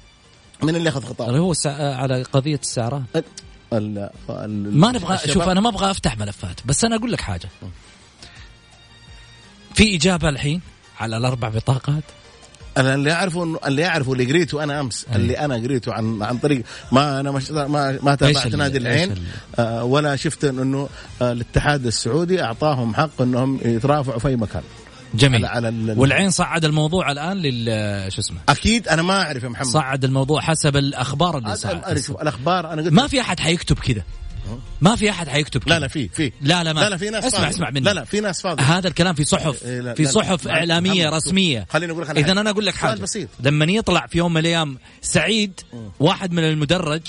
من 0.63 0.75
اللي 0.75 0.89
أخذ 0.89 1.03
خطاب؟ 1.05 1.29
هو 1.35 1.51
السع... 1.51 1.95
على 1.95 2.23
قضية 2.23 2.59
السعران 2.63 3.03
ال- 3.73 4.09
ال- 4.29 4.77
ما 4.77 4.91
نبغى 4.91 5.15
الشباب- 5.15 5.33
شوف 5.33 5.43
أنا 5.49 5.61
ما 5.61 5.69
أبغى 5.69 5.91
أفتح 5.91 6.17
ملفات 6.17 6.59
بس 6.65 6.85
أنا 6.85 6.95
أقول 6.95 7.11
لك 7.11 7.21
حاجة. 7.21 7.49
في 9.73 9.95
إجابة 9.95 10.29
الحين 10.29 10.61
على 10.99 11.17
الأربع 11.17 11.49
بطاقات؟ 11.49 12.03
أنا 12.77 12.93
اللي 12.95 13.11
أعرفه 13.11 13.43
انه 13.43 13.59
اللي 13.67 13.85
اعرفه 13.85 14.13
اللي 14.13 14.25
قريته 14.25 14.63
أنا 14.63 14.79
أمس 14.79 15.05
أي. 15.09 15.15
اللي 15.15 15.39
أنا 15.39 15.55
قريته 15.55 15.93
عن 15.93 16.23
عن 16.23 16.37
طريق 16.37 16.63
ما 16.91 17.19
أنا 17.19 17.31
مش 17.31 17.51
ما 17.51 17.99
ما 18.03 18.15
تابعت 18.15 18.55
نادي 18.55 18.77
العين 18.77 19.11
ال- 19.11 19.21
آه 19.59 19.83
ولا 19.83 20.15
شفت 20.15 20.43
انه 20.43 20.89
آه 21.21 21.31
الاتحاد 21.31 21.85
السعودي 21.85 22.43
أعطاهم 22.43 22.95
حق 22.95 23.21
إنهم 23.21 23.59
يترافعوا 23.65 24.19
في 24.19 24.27
أي 24.27 24.35
مكان. 24.35 24.61
جميل. 25.13 25.45
على, 25.45 25.67
على 25.67 25.69
ال- 25.69 25.99
والعين 25.99 26.29
صعد 26.29 26.65
الموضوع 26.65 27.11
الآن 27.11 27.37
لل 27.37 28.11
شو 28.11 28.21
اسمه؟ 28.21 28.37
أكيد 28.49 28.87
أنا 28.87 29.01
ما 29.01 29.21
أعرف 29.21 29.43
يا 29.43 29.49
محمد. 29.49 29.67
صعد 29.67 30.03
الموضوع 30.03 30.41
حسب 30.41 30.75
الأخبار 30.77 31.37
اللي 31.37 32.01
شوف 32.01 32.21
الأخبار 32.21 32.73
أنا 32.73 32.81
قلت 32.81 32.93
ما 32.93 33.07
في 33.07 33.21
أحد 33.21 33.39
حيكتب 33.39 33.79
كذا 33.79 34.01
ما 34.81 34.95
في 34.95 35.09
أحد 35.09 35.27
حيكتب 35.29 35.63
كذا 35.63 35.73
لا 35.73 35.79
لا 35.79 35.87
في 35.87 36.07
في 36.07 36.31
لا 36.41 36.63
لا 36.63 36.73
ما 36.73 36.79
لا 36.79 36.89
لا 36.89 36.97
في 36.97 37.09
ناس 37.09 37.25
اسمع 37.25 37.39
فاضية. 37.39 37.49
اسمع 37.49 37.69
مني 37.69 37.79
لا 37.79 37.93
لا 37.93 38.03
في 38.03 38.19
ناس 38.19 38.41
فاضيه 38.41 38.63
هذا 38.63 38.87
الكلام 38.87 39.15
في 39.15 39.23
صحف 39.23 39.65
إيه، 39.65 39.81
لا، 39.81 39.93
في 39.93 40.03
لا، 40.03 40.09
صحف 40.11 40.45
لا. 40.45 40.51
إعلامية 40.51 40.89
محمد، 40.91 41.03
شوف. 41.03 41.13
رسمية 41.13 41.65
خليني 41.69 41.91
أقول 41.91 42.03
لك 42.03 42.17
إذا. 42.17 42.31
أنا 42.31 42.49
أقول 42.49 42.65
لك 42.65 42.75
حاجة 42.75 42.99
بسيط. 42.99 43.29
لما 43.39 43.65
يطلع 43.65 44.07
في 44.07 44.17
يوم 44.17 44.33
من 44.33 44.37
الأيام 44.39 44.77
سعيد 45.01 45.59
واحد 45.99 46.31
من 46.31 46.43
المدرج 46.43 47.01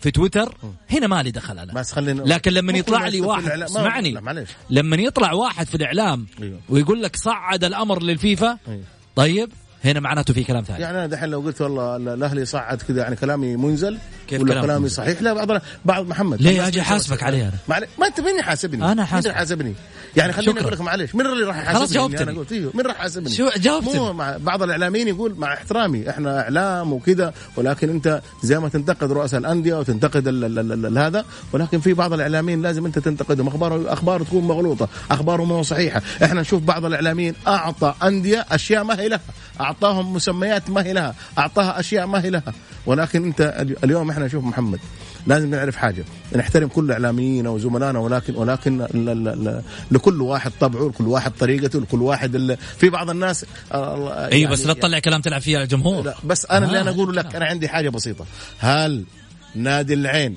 في 0.00 0.10
تويتر 0.10 0.54
هنا 0.90 1.06
ما 1.06 1.22
لي 1.22 1.30
دخل 1.30 1.58
أنا 1.58 1.72
بس 1.72 1.92
خلينا 1.92 2.22
لكن 2.22 2.52
لما 2.52 2.72
يطلع 2.72 3.08
لي 3.08 3.20
واحد 3.20 3.48
اسمعني 3.48 4.10
لا، 4.10 4.46
لما 4.70 4.96
يطلع 4.96 5.32
واحد 5.32 5.66
في 5.66 5.74
الإعلام 5.74 6.26
أيوه. 6.42 6.60
ويقول 6.68 7.02
لك 7.02 7.16
صعد 7.16 7.64
الأمر 7.64 8.02
للفيفا 8.02 8.58
أيوه. 8.68 8.82
طيب 9.16 9.52
هنا 9.84 10.00
معناته 10.00 10.34
في 10.34 10.44
كلام 10.44 10.64
ثاني 10.64 10.80
يعني 10.80 10.98
أنا 10.98 11.06
دحين 11.06 11.28
لو 11.28 11.40
قلت 11.40 11.60
والله 11.60 11.96
ال- 11.96 12.08
الأهلي 12.08 12.44
صعد 12.44 12.82
كذا 12.82 13.02
يعني 13.02 13.16
كلامي 13.16 13.56
منزل 13.56 13.98
كيف 14.28 14.40
ولا 14.42 14.60
كلامي 14.60 14.82
منزل؟ 14.82 14.94
صحيح 14.96 15.22
لا 15.22 15.32
بعض 15.32 15.62
بعض 15.84 16.06
محمد 16.06 16.42
ليه 16.42 16.68
أحاسبك 16.80 17.16
كذا. 17.16 17.26
عليه 17.26 17.42
أنا؟ 17.42 17.52
معلش 17.68 17.86
ما 17.98 18.06
انت 18.06 18.20
مين 18.20 18.38
يحاسبني؟ 18.38 18.84
أنا 18.84 18.94
مين 18.94 19.04
حاسبك. 19.06 19.34
يعني 20.16 20.32
خليني. 20.32 20.60
أقول 20.60 20.72
لك 20.72 20.80
معلش 20.80 21.14
مين 21.14 21.26
اللي 21.26 21.44
راح 21.44 21.56
يحاسبني؟ 21.56 21.78
خلاص 21.78 21.92
جاوبتني. 21.92 22.22
أنا 22.30 22.38
قلت 22.38 22.52
أيوه 22.52 22.72
مين 22.74 22.86
راح 22.86 22.96
يحاسبني؟ 22.96 23.30
شو 23.30 23.48
جاوبتني؟ 23.56 24.00
مو 24.00 24.12
مع 24.12 24.36
بعض 24.40 24.62
الإعلاميين 24.62 25.08
يقول 25.08 25.34
مع 25.38 25.54
احترامي 25.54 26.10
إحنا 26.10 26.40
إعلام 26.40 26.92
وكذا 26.92 27.34
ولكن 27.56 27.90
أنت 27.90 28.22
زي 28.42 28.58
ما 28.58 28.68
تنتقد 28.68 29.12
رؤساء 29.12 29.40
الأندية 29.40 29.74
وتنتقد 29.74 30.28
ال 30.28 30.44
ال 30.44 30.58
ال 30.72 30.86
ال 30.86 30.98
هذا 30.98 31.24
ولكن 31.52 31.80
في 31.80 31.94
بعض 31.94 32.12
الإعلاميين 32.12 32.62
لازم 32.62 32.86
أنت 32.86 32.98
تنتقدهم 32.98 33.46
اخباره 33.48 33.92
اخباره 33.92 34.24
تكون 34.24 34.44
مغلوطة 34.44 34.88
اخباره 35.10 35.44
مو 35.44 35.62
صحيحة 35.62 36.02
إحنا 36.24 36.40
نشوف 36.40 36.62
بعض 36.62 36.84
الإعلاميين 36.84 37.34
أعطى 37.46 37.94
أندية 38.02 38.46
أشياء 38.50 38.84
ما 38.84 39.00
هي 39.00 39.08
لها 39.08 39.20
أعطاهم 39.60 40.12
مسميات 40.12 40.70
ما 40.70 40.82
هي 40.84 40.92
لها 40.92 41.14
أعطاها 41.38 41.80
أشياء 41.80 42.06
ما 42.06 42.24
هي 42.24 42.30
لها 42.30 42.42
ولكن 42.86 43.24
أنت 43.24 43.40
ال- 43.60 43.84
اليوم 43.84 44.10
إحنا 44.10 44.26
نشوف 44.26 44.44
محمد 44.44 44.78
لازم 45.26 45.50
نعرف 45.50 45.76
حاجة. 45.76 46.04
نحترم 46.36 46.68
كل 46.68 46.92
اعلامينا 46.92 47.50
وزملائنا 47.50 47.98
ولكن 47.98 48.34
ولكن 48.36 48.80
ال- 48.94 49.62
لكل 49.90 50.20
واحد 50.22 50.52
طبعه 50.60 50.88
لكل 50.88 51.06
واحد 51.08 51.32
طريقته 51.40 51.80
لكل 51.80 52.02
واحد 52.02 52.56
في 52.78 52.90
بعض 52.90 53.10
الناس 53.10 53.46
آه، 53.72 54.26
أيوه 54.32 54.50
بس 54.50 54.60
يعني- 54.60 54.68
لا 54.74 54.80
تطلع 54.80 54.98
كلام 54.98 55.20
تلعب 55.20 55.40
فيه 55.40 55.56
على 55.56 55.64
الجمهور. 55.64 56.04
لا 56.04 56.14
بس 56.24 56.46
أنا 56.46 56.66
اللي 56.66 56.78
آه، 56.78 56.80
أنا 56.80 56.90
أقوله 56.90 57.12
لك 57.12 57.36
أنا 57.36 57.44
عندي 57.46 57.68
حاجة 57.68 57.88
بسيطة. 57.88 58.24
هل 58.58 59.04
نادي 59.54 59.94
العين 59.94 60.36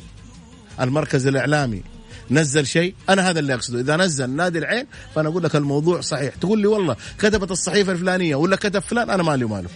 المركز 0.82 1.28
الإعلامي 1.28 1.84
نزل 2.32 2.66
شيء؟ 2.68 2.96
أنا 3.10 3.30
هذا 3.30 3.40
اللي 3.40 3.54
أقصده. 3.54 3.80
إذا 3.80 3.96
نزل 3.98 4.30
نادي 4.30 4.60
العين 4.60 4.86
فأنا 5.16 5.30
أقول 5.30 5.44
لك 5.44 5.56
الموضوع 5.56 6.02
صحيح. 6.02 6.36
تقول 6.36 6.60
لي 6.60 6.68
والله 6.68 6.96
كتبت 7.20 7.52
الصحيفة 7.52 7.92
الفلانية 7.92 8.36
ولا 8.36 8.56
كتب 8.56 8.80
فلان 8.80 9.10
أنا 9.10 9.24
مالي 9.24 9.44
وماله. 9.46 9.70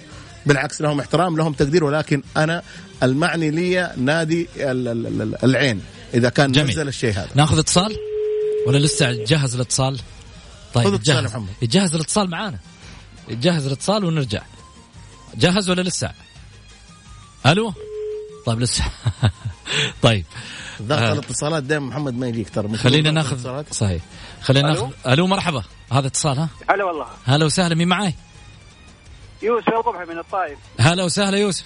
بالعكس 0.46 0.82
لهم 0.82 1.00
احترام 1.00 1.38
لهم 1.38 1.54
تقدير 1.54 1.84
ولكن 1.84 2.24
أنا 2.38 2.64
المعني 3.04 3.52
لي 3.52 3.94
نادي 3.98 4.50
ال- 4.56 4.88
ال- 4.88 5.22
ال- 5.22 5.44
العين. 5.44 5.82
إذا 6.14 6.30
كان 6.30 6.52
جميل. 6.52 6.70
نزل 6.70 6.88
الشيء 6.88 7.12
هذا. 7.12 7.30
ناخذ 7.36 7.58
اتصال؟ 7.60 7.96
ولا 8.68 8.78
لسه 8.78 9.12
جهز 9.12 9.56
الاتصال؟ 9.56 10.00
طيب 10.74 10.88
خذ 10.88 10.94
اتصال 10.94 11.16
يا 11.16 11.22
يتجهز 11.22 11.32
محمد. 11.32 11.50
يتجهز 11.62 11.96
الاتصال 11.96 12.30
معانا. 12.30 12.58
يتجهز 13.30 13.66
الاتصال 13.66 14.06
ونرجع. 14.06 14.42
جاهز 15.36 15.70
ولا 15.70 15.82
لسه؟ 15.82 16.12
ألو؟ 17.46 17.74
طيب 18.46 18.60
لسه. 18.60 18.84
طيب. 20.02 20.26
ضغط 20.82 21.00
آه. 21.02 21.14
الاتصالات 21.14 21.64
دائما 21.64 21.86
محمد 21.88 22.14
ما 22.14 22.28
يجيك 22.28 22.50
ترى. 22.50 22.78
خلينا 22.78 23.12
ناخذ. 23.12 23.64
صحيح. 23.72 24.02
خلينا 24.42 24.72
ألو؟ 24.74 24.82
ناخذ 24.86 24.94
ألو 25.12 25.28
مرحبا. 25.28 25.64
هذا 25.92 26.08
اتصال 26.08 26.40
ها؟ 26.40 26.50
هلا 26.70 26.84
والله. 26.84 27.06
هلا 27.26 27.46
وسهلا 27.46 27.76
مين 27.76 27.88
معاي؟ 27.88 28.14
يوسف 29.42 29.70
الضبحي 29.70 30.06
من 30.06 30.20
الطائف 30.20 30.58
هلا 30.80 31.04
وسهلا 31.04 31.38
يوسف. 31.38 31.66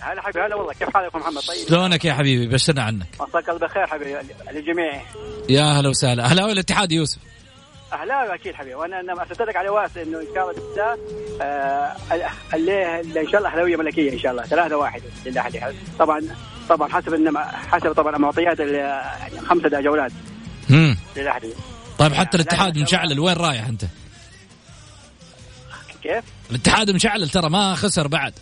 هلا 0.00 0.22
حبيبي 0.22 0.46
هلا 0.46 0.54
والله 0.54 0.72
كيف 0.72 0.88
حالك 0.94 1.16
محمد؟ 1.16 1.42
طيب. 1.42 1.68
شلونك 1.68 2.04
يا 2.04 2.14
حبيبي؟ 2.14 2.46
بشرنا 2.46 2.82
عنك. 2.82 3.06
مساك 3.20 3.48
الله 3.48 3.60
بالخير 3.60 3.86
حبيبي 3.86 4.16
للجميع. 4.52 5.02
يا 5.48 5.62
هلا 5.62 5.88
وسهلا. 5.88 6.26
هلا 6.26 6.44
والاتحاد 6.44 6.92
يوسف. 6.92 7.18
اهلاوي 7.92 8.34
أكيد 8.34 8.54
حبيبي. 8.54 8.74
وأنا 8.74 9.00
أنا 9.00 9.22
اصدقك 9.22 9.56
على 9.56 9.68
واسع 9.68 10.02
إنه 10.02 10.18
إن 10.20 10.26
شاء 10.34 10.50
الله 10.50 10.98
آه 11.42 11.96
اللي 12.54 13.20
إن 13.20 13.28
شاء 13.28 13.38
الله 13.38 13.48
اهلاويه 13.52 13.76
ملكية 13.76 14.12
إن 14.12 14.18
شاء 14.18 14.32
الله 14.32 14.42
3 14.42 14.76
1 14.76 15.02
للاهلي 15.26 15.74
طبعا 15.98 16.22
طبعا 16.68 16.88
حسب 16.88 17.14
ان 17.14 17.38
حسب 17.72 17.92
طبعا 17.92 18.18
معطيات 18.18 18.58
خمسة 19.46 19.80
جولات. 19.80 20.12
امم 20.70 20.96
للاهلي 21.16 21.52
طيب 21.98 22.12
حتى 22.14 22.36
لا، 22.38 22.42
الاتحاد 22.42 22.76
لا، 22.76 22.82
مشعل 22.82 23.20
وين 23.20 23.36
رايح 23.36 23.66
أنت؟ 23.66 23.84
كيف؟ 26.02 26.24
الاتحاد 26.50 26.90
مشعل 26.90 27.28
ترى 27.28 27.50
ما 27.50 27.74
خسر 27.74 28.08
بعد. 28.08 28.32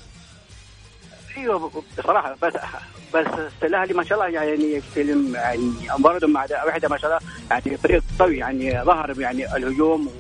أيوه 1.37 1.85
بصراحه 1.99 2.37
بس 2.43 2.53
بس 3.15 3.27
الاهلي 3.63 3.95
ما 3.95 4.05
شاء 4.05 4.19
الله 4.19 4.41
يعني 4.41 4.65
يستلم 4.75 5.35
يعني 5.35 5.73
مباراه 5.99 6.27
مع 6.27 6.47
وحدة 6.67 6.89
ما 6.89 6.99
شاء 6.99 7.11
الله 7.11 7.33
يعني 7.51 7.79
فريق 7.79 8.03
قوي 8.19 8.37
يعني 8.37 8.83
ظهر 8.83 9.21
يعني 9.21 9.57
الهجوم 9.57 10.11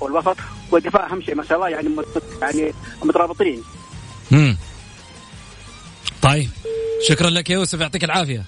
والوسط 0.00 0.36
والدفاع 0.70 1.06
أهم 1.12 1.22
شيء 1.22 1.34
ما 1.34 1.44
شاء 1.44 1.58
الله 1.58 1.68
يعني 1.68 1.90
يعني 2.42 2.72
مترابطين. 3.04 3.62
امم 4.32 4.58
طيب 6.22 6.50
شكرا 7.08 7.30
لك 7.30 7.50
يا 7.50 7.54
يوسف 7.54 7.80
يعطيك 7.80 8.04
العافية. 8.04 8.44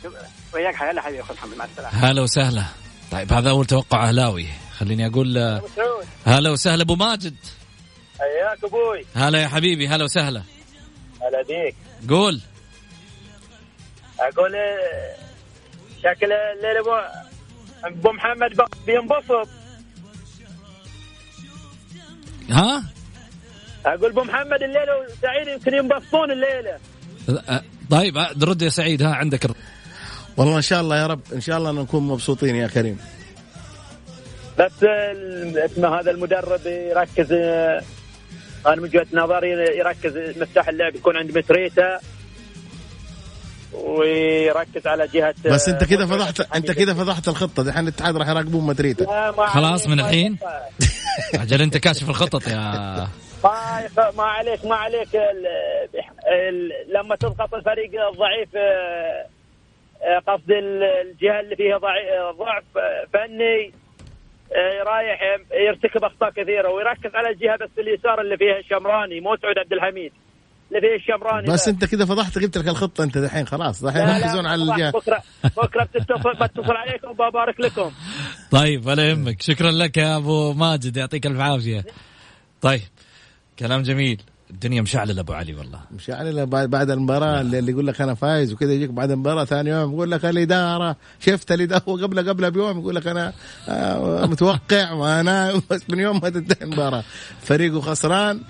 وياك 0.54 0.74
حيا 0.74 1.00
حبيبي 1.00 1.20
أخوي 1.20 1.36
محمد 1.36 1.56
مع 1.56 1.64
السلامة. 1.64 1.94
هلا 1.94 2.22
وسهلا. 2.22 2.64
طيب 3.10 3.32
هذا 3.32 3.50
أول 3.50 3.66
توقع 3.66 4.08
أهلاوي. 4.08 4.46
خليني 4.78 5.06
أقول 5.06 5.60
هلا 6.24 6.50
وسهلا 6.50 6.82
أبو 6.82 6.94
ماجد. 6.94 7.36
حياك 8.18 8.64
أبوي. 8.64 9.04
هلا 9.14 9.42
يا 9.42 9.48
حبيبي 9.48 9.88
هلا 9.88 10.04
وسهلا. 10.04 10.42
هلا 11.22 11.42
بيك. 11.42 11.74
قول. 12.08 12.40
أقول 14.20 14.54
آه، 14.54 15.14
شكل 15.98 16.32
الليلة 16.32 16.80
ابو 16.80 16.90
أبو 17.84 18.12
محمد 18.12 18.56
ب- 18.56 18.86
بينبسط. 18.86 19.48
ها؟ 22.50 22.84
أقول 23.86 24.10
أبو 24.10 24.22
محمد 24.24 24.62
الليلة 24.62 24.92
وسعيد 25.00 25.48
يمكن 25.48 25.74
ينبسطون 25.74 26.30
الليلة. 26.30 26.78
آه، 27.48 27.62
طيب 27.90 28.18
آه، 28.18 28.30
رد 28.42 28.62
يا 28.62 28.68
سعيد 28.68 29.02
ها 29.02 29.14
عندك 29.14 29.44
الر- 29.44 29.54
والله 30.36 30.56
إن 30.56 30.62
شاء 30.62 30.80
الله 30.80 30.96
يا 30.96 31.06
رب 31.06 31.20
إن 31.32 31.40
شاء 31.40 31.58
الله 31.58 31.72
نكون 31.72 32.02
مبسوطين 32.02 32.56
يا 32.56 32.66
كريم. 32.66 32.98
بس 34.58 34.72
اسمه 34.84 36.00
هذا 36.00 36.10
المدرب 36.10 36.66
يركز 36.66 37.32
أنا 38.66 38.76
من 38.76 38.82
وجهه 38.82 39.06
نظري 39.12 39.50
يركز 39.78 40.16
مفتاح 40.42 40.68
اللعب 40.68 40.94
يكون 40.96 41.16
عند 41.16 41.38
متريتا 41.38 41.98
ويركز 43.72 44.86
على 44.86 45.06
جهة 45.06 45.34
بس 45.44 45.68
أنت 45.68 45.84
كده 45.84 46.02
آه، 46.04 46.06
فضحت 46.06 46.40
أنت 46.56 46.70
كده 46.70 46.94
فضحت 46.94 47.28
الخطة 47.28 47.62
دحين 47.62 47.82
الاتحاد 47.82 48.16
راح 48.16 48.28
يراقبون 48.28 48.64
ما 48.66 49.46
خلاص 49.46 49.86
من 49.86 50.00
الحين؟ 50.00 50.38
أجل 51.34 51.62
أنت 51.62 51.76
كاشف 51.76 52.08
الخطط 52.10 52.48
يا 52.48 53.08
ما 53.44 53.80
يخ- 53.84 54.14
ما 54.16 54.22
عليك 54.22 54.64
ما 54.64 54.74
عليك. 54.76 55.14
ال 55.14 55.46
ال 56.32 56.70
لما 56.94 57.16
تضغط 57.16 57.54
الفريق 57.54 57.90
الضعيف 58.12 58.56
آه، 58.56 59.26
آه، 60.02 60.18
قصدي 60.32 60.58
ال- 60.58 60.82
الجهة 60.82 61.40
اللي 61.40 61.56
فيها 61.56 61.78
ضعي- 61.78 62.32
ضعف 62.38 62.64
آه، 62.76 63.04
فني 63.12 63.66
آه، 63.66 63.72
رايح 64.86 65.20
يرتكب 65.66 66.04
أخطاء 66.04 66.30
كثيرة 66.30 66.70
ويركز 66.70 67.14
على 67.14 67.28
الجهة 67.30 67.56
بس 67.56 67.70
اليسار 67.78 68.20
اللي 68.20 68.36
فيها 68.36 68.58
الشمراني 68.58 69.20
مو 69.20 69.36
سعود 69.42 69.58
عبد 69.58 69.72
الحميد 69.72 70.12
اللي 70.68 70.80
فيه 70.80 70.94
الشمراني 70.96 71.52
بس 71.52 71.68
ده. 71.68 71.72
أنت 71.72 71.84
كده 71.84 72.06
فضحت 72.06 72.38
جبت 72.38 72.58
لك 72.58 72.68
الخطة 72.68 73.04
أنت 73.04 73.18
دحين 73.18 73.46
خلاص 73.46 73.84
دحين 73.84 74.08
يركزون 74.08 74.46
على 74.46 74.62
الجهة. 74.62 74.90
بكرة 74.90 75.22
بكرة 75.56 75.84
بتتصل 75.84 76.32
بتصل 76.32 76.76
عليكم 76.76 77.08
وببارك 77.10 77.60
لكم. 77.60 77.90
طيب 78.58 78.86
ولا 78.86 79.10
يهمك. 79.10 79.42
شكرا 79.42 79.70
لك 79.70 79.96
يا 79.96 80.16
أبو 80.16 80.52
ماجد 80.52 80.96
يعطيك 80.96 81.26
الف 81.26 81.40
عافية. 81.40 81.84
طيب 82.62 82.80
كلام 83.58 83.82
جميل. 83.82 84.22
الدنيا 84.50 84.82
مشعلله 84.82 85.20
ابو 85.20 85.32
علي 85.32 85.54
والله. 85.54 85.80
مش 85.90 86.08
لا 86.08 86.44
بعد 86.44 86.70
بعد 86.70 86.90
المباراة 86.90 87.40
اللي, 87.40 87.58
اللي 87.58 87.72
يقول 87.72 87.86
لك 87.86 88.00
أنا 88.00 88.14
فايز 88.14 88.52
وكذا 88.52 88.72
يجيك 88.72 88.90
بعد 88.90 89.10
المباراة 89.10 89.44
ثاني 89.44 89.70
يوم 89.70 89.92
يقول 89.92 90.10
لك 90.10 90.24
الإدارة 90.24 90.96
شفت 91.20 91.52
الإدارة؟ 91.52 91.82
هو 91.88 91.96
قبل 91.96 92.28
قبل 92.28 92.50
بيوم 92.50 92.78
يقول 92.80 92.94
لك 92.94 93.06
أنا 93.06 93.32
آه، 93.68 94.26
متوقع 94.26 94.92
وأنا 94.92 95.60
بس 95.70 95.84
من 95.90 95.98
يوم 95.98 96.20
ما 96.22 96.28
تنتهي 96.28 96.66
المباراة. 96.66 97.04
فريقه 97.40 97.80
خسران 97.80 98.40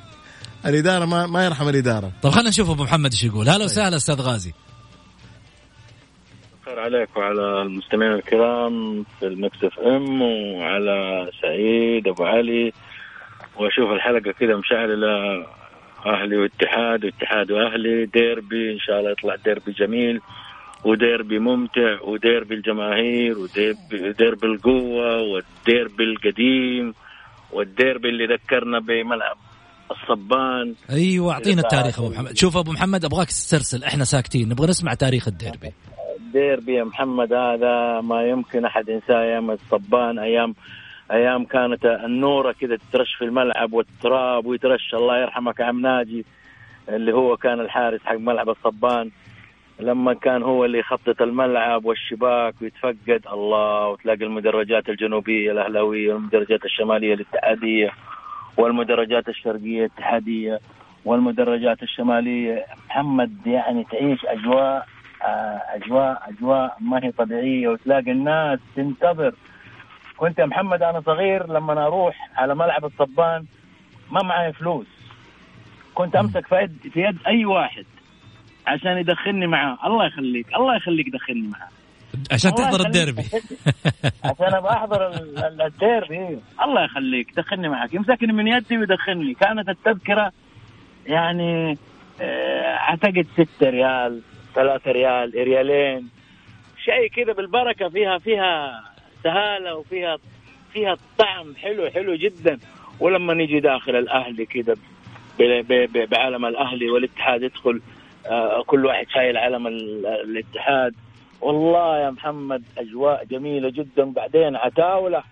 الإدارة 0.67 1.05
ما 1.05 1.27
ما 1.27 1.45
يرحم 1.45 1.69
الإدارة. 1.69 2.13
طب 2.23 2.31
خلينا 2.31 2.49
نشوف 2.49 2.71
أبو 2.71 2.83
محمد 2.83 3.13
إيش 3.13 3.25
يقول. 3.25 3.49
هلا 3.49 3.65
وسهلا 3.65 3.97
أستاذ 3.97 4.21
غازي. 4.21 4.53
خير 6.65 6.81
عليك 6.81 7.17
وعلى 7.17 7.63
المستمعين 7.63 8.13
الكرام 8.13 9.05
في 9.21 9.27
ال 9.27 9.65
Mix 9.65 9.79
FM 9.79 10.23
وعلى 10.23 11.31
سعيد 11.43 12.09
أبو 12.09 12.25
علي. 12.25 12.73
وأشوف 13.57 13.91
الحلقة 13.91 14.33
كذا 14.33 14.57
مشعلله 14.57 15.47
أهلي 16.07 16.37
واتحاد 16.37 17.05
واتحاد 17.05 17.51
وأهلي 17.51 18.07
ديربي 18.07 18.73
إن 18.73 18.79
شاء 18.79 18.99
الله 18.99 19.11
يطلع 19.11 19.35
ديربي 19.45 19.73
جميل 19.73 20.21
وديربي 20.85 21.39
ممتع 21.39 22.01
وديربي 22.03 22.55
الجماهير 22.55 23.39
وديربي 23.39 24.13
ديربي 24.19 24.47
القوة 24.47 25.23
والديربي 25.23 26.05
القديم 26.05 26.95
والديربي 27.53 28.09
اللي 28.09 28.27
ذكرنا 28.35 28.79
بملعب 28.79 29.37
الصبان. 29.91 30.75
أيوه 30.91 31.33
أعطينا 31.33 31.61
التاريخ 31.61 31.99
أبو 32.01 32.09
محمد. 32.09 32.37
شوف 32.37 32.57
أبو 32.57 32.73
محمد 32.73 33.05
أبغاك 33.05 33.27
تسترسل 33.27 33.85
إحنا 33.85 34.05
ساكتين 34.05 34.49
نبغى 34.49 34.67
نسمع 34.69 34.95
تاريخ 34.95 35.29
الديربي. 35.29 35.73
الديربي 36.21 36.75
يا 36.75 36.85
محمد 36.85 37.33
هذا 37.33 38.01
ما 38.01 38.23
يمكن 38.23 38.65
أحد 38.65 38.89
ينساه 38.89 39.23
أيام 39.23 39.51
الصبان 39.51 40.19
أيام 40.19 40.55
أيام 41.13 41.45
كانت 41.45 41.85
النورة 41.87 42.53
كذا 42.53 42.77
تترش 42.77 43.15
في 43.15 43.25
الملعب 43.25 43.73
والتراب 43.73 44.47
ويترش 44.47 44.95
الله 44.95 45.19
يرحمك 45.19 45.61
عم 45.61 45.81
ناجي 45.81 46.25
اللي 46.89 47.13
هو 47.15 47.37
كان 47.37 47.61
الحارس 47.61 48.01
حق 48.05 48.17
ملعب 48.17 48.49
الصبان. 48.49 49.11
لما 49.81 50.15
كان 50.15 50.43
هو 50.43 50.65
اللي 50.65 50.79
يخطط 50.79 51.23
الملعب 51.23 51.85
والشباك 51.85 52.55
ويتفقد 52.63 53.27
الله 53.33 53.89
وتلاقي 53.89 54.25
المدرجات 54.25 54.89
الجنوبية 54.89 55.53
الأهلاوية 55.53 56.15
والمدرجات 56.15 56.65
الشمالية 56.65 57.15
الاتحادية 57.15 57.91
والمدرجات 58.57 59.29
الشرقية 59.29 59.79
الاتحادية 59.79 60.61
والمدرجات 61.05 61.83
الشمالية. 61.83 62.65
محمد 62.89 63.47
يعني 63.47 63.85
تعيش 63.85 64.25
أجواء 64.25 64.87
آه، 65.23 65.61
أجواء 65.75 66.23
أجواء 66.29 66.77
ما 66.81 67.05
هي 67.05 67.13
طبيعية 67.13 67.69
وتلاقي 67.69 68.11
الناس 68.11 68.59
تنتظر 68.77 69.35
كنت 70.19 70.39
يا 70.39 70.47
محمد 70.47 70.83
أنا 70.83 71.01
صغير 71.01 71.47
لما 71.53 71.87
أروح 71.87 72.31
على 72.37 72.55
ملعب 72.55 72.85
الصبان 72.85 73.45
ما 74.11 74.23
معي 74.23 74.53
فلوس. 74.53 74.87
كنت 75.95 76.17
أمسك 76.17 76.47
في 76.47 76.55
يد 76.55 76.79
في 76.93 77.01
يد 77.01 77.19
أي 77.27 77.45
واحد 77.45 77.85
عشان 78.67 78.99
يدخلني 78.99 79.47
معاه. 79.47 79.79
الله 79.87 80.07
يخليك 80.07 80.47
الله 80.57 80.77
يخليك 80.77 81.07
دخلني 81.13 81.49
معاه. 81.49 81.69
عشان 82.33 82.55
تحضر 82.55 82.87
الديربي. 82.87 83.23
عشان 84.25 84.55
أبغى 84.55 84.71
أحضر 84.71 85.07
ال- 85.09 85.39
ال- 85.39 85.63
الديربي. 85.63 86.39
الله 86.65 86.85
يخليك 86.85 87.35
دخلني 87.37 87.69
معك 87.69 87.95
يمسكني 87.95 88.33
من 88.33 88.49
يدي 88.49 88.79
ويدخلني. 88.79 89.35
كانت 89.35 89.69
التذكرة 89.69 90.33
يعني 91.07 91.79
آه، 92.21 92.77
أعتقد 92.77 93.27
6 93.37 93.71
ريال 93.71 94.23
3 94.55 94.91
ريال 94.91 95.33
ريالين. 95.35 96.09
شيء 96.85 97.09
كذا 97.25 97.33
بالبركة 97.33 97.89
فيها 97.89 98.19
فيها 98.19 98.83
سهالة 99.25 99.75
وفيها 99.75 100.19
فيها 100.73 100.97
طعم 101.19 101.55
حلو 101.57 101.91
حلو 101.91 102.15
جدا. 102.15 102.59
ولما 103.01 103.35
نيجي 103.35 103.61
داخل 103.61 103.97
الأهلي 103.97 104.45
ب- 105.93 106.09
بعلم 106.11 106.47
الأهلي 106.47 106.91
والاتحاد 106.91 107.43
يدخل 107.43 107.81
آه، 108.31 108.63
كل 108.63 108.87
واحد 108.87 109.07
شايل 109.09 109.37
علم 109.37 109.67
ال- 109.67 110.07
الاتحاد. 110.07 110.95
والله 111.41 111.99
يا 111.99 112.11
محمد 112.11 112.63
أجواء 112.79 113.25
جميلة 113.25 113.71
جدا. 113.71 114.05
بعدين 114.05 114.57
عتاولة 114.57 115.23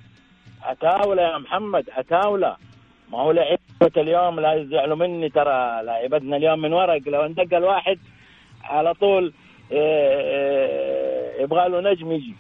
عتاولة 0.62 1.22
يا 1.22 1.38
محمد 1.38 1.90
عتاولة. 1.90 2.57
ما 3.12 3.18
هو 3.18 3.33
لعيبة 3.33 3.92
اليوم 3.96 4.40
لا 4.40 4.53
يزعلوا 4.55 4.96
مني 4.96 5.29
ترى 5.29 5.83
لعيبتنا 5.83 6.37
اليوم 6.37 6.59
من 6.59 6.72
ورق. 6.72 7.09
لو 7.09 7.25
اندق 7.27 7.57
الواحد 7.57 7.99
على 8.64 8.94
طول 8.94 9.33
إيه، 9.72 9.79
إيه، 10.20 11.42
يبغى 11.42 11.68
له 11.68 11.81
نجم 11.92 12.12
يجي. 12.12 12.35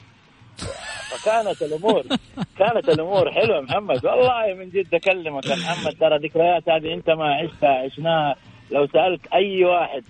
فكانت 1.10 1.62
الأمور 1.62 2.02
كانت 2.58 2.88
الأمور 2.88 3.32
حلوة 3.32 3.60
محمد. 3.60 4.06
والله 4.06 4.54
من 4.54 4.70
جد 4.70 4.94
أكلمك 4.94 5.46
يا 5.46 5.56
محمد. 5.56 5.92
ترى 6.00 6.18
ذكريات 6.18 6.68
هذه 6.68 6.94
أنت 6.94 7.10
ما 7.10 7.34
عشتها 7.34 7.68
عشناها. 7.84 8.36
لو 8.70 8.86
سألت 8.86 9.26
أي 9.34 9.64
واحد 9.64 10.04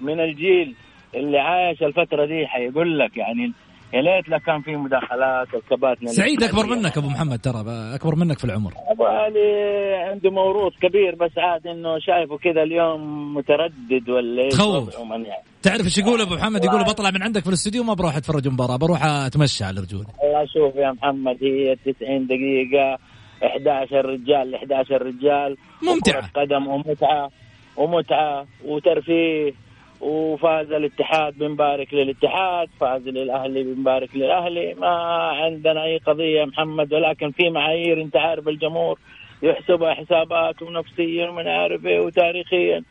من 0.00 0.20
الجيل 0.20 0.74
اللي 1.14 1.38
عايش 1.38 1.82
الفترة 1.82 2.24
دي 2.26 2.46
حيقول 2.46 2.98
لك 2.98 3.16
يعني 3.16 3.52
يا 3.94 4.00
ليت 4.02 4.28
لو 4.28 4.38
كان 4.38 4.60
في 4.62 4.76
مداخلات 4.76 5.48
الكباتن 5.54 6.06
سعيد 6.06 6.42
أكبر 6.42 6.66
منك 6.66 6.98
أبو 6.98 7.08
محمد 7.08 7.38
ترى 7.38 7.64
أكبر 7.94 8.14
منك 8.14 8.38
في 8.38 8.44
العمر 8.44 8.72
أبو 8.88 9.04
علي 9.04 9.94
عنده 10.10 10.30
موروث 10.30 10.72
كبير 10.82 11.14
بس 11.14 11.30
عاد 11.38 11.66
إنه 11.66 11.98
شايفه 11.98 12.38
كذا 12.38 12.62
اليوم 12.62 13.34
متردد 13.34 14.08
ولا 14.10 14.42
إيش 14.44 14.54
تخوف. 14.54 14.98
يعني. 14.98 15.26
تعرف 15.62 15.84
إيش 15.84 15.98
يقول 15.98 16.20
أبو 16.20 16.34
محمد 16.34 16.64
يقول 16.64 16.84
بطلع 16.84 17.10
من 17.10 17.22
عندك 17.22 17.42
في 17.42 17.48
الاستوديو 17.48 17.82
ما 17.84 17.94
بروح 17.94 18.16
أتفرج 18.16 18.48
مباراة 18.48 18.76
بروح 18.76 19.04
أتمشى 19.04 19.64
على 19.64 19.80
رجولي 19.80 20.06
والله 20.22 20.46
شوف 20.46 20.76
يا 20.76 20.92
محمد 20.92 21.36
هي 21.42 21.76
90 21.76 22.26
دقيقة 22.26 22.98
11 23.46 24.06
رجال 24.06 24.50
ل 24.50 24.54
11 24.54 25.02
رجال. 25.02 25.56
وكرة 25.98 26.30
قدم 26.34 26.66
ومتعة 26.66 27.30
ومتعة 27.76 28.46
وترفيه 28.64 29.52
وفاز 30.02 30.72
الاتحاد 30.72 31.38
بنبارك 31.38 31.94
للاتحاد 31.94 32.68
فاز 32.80 33.08
للأهلي 33.08 33.62
بنبارك 33.62 34.16
للأهلي. 34.16 34.74
ما 34.74 34.88
عندنا 35.44 35.84
أي 35.84 35.98
قضية 35.98 36.40
يا 36.40 36.44
محمد 36.44 36.94
ولكن 36.94 37.30
في 37.30 37.50
معايير 37.50 38.02
أنت 38.02 38.16
عارف 38.16 38.48
الجمهور 38.48 38.98
يحسبها 39.42 39.94
حسابات 39.94 40.62
ونفسيا 40.62 41.28
ومن 41.28 41.48
عارف 41.48 41.86
إيه 41.86 42.00
وتاريخيا. 42.00 42.82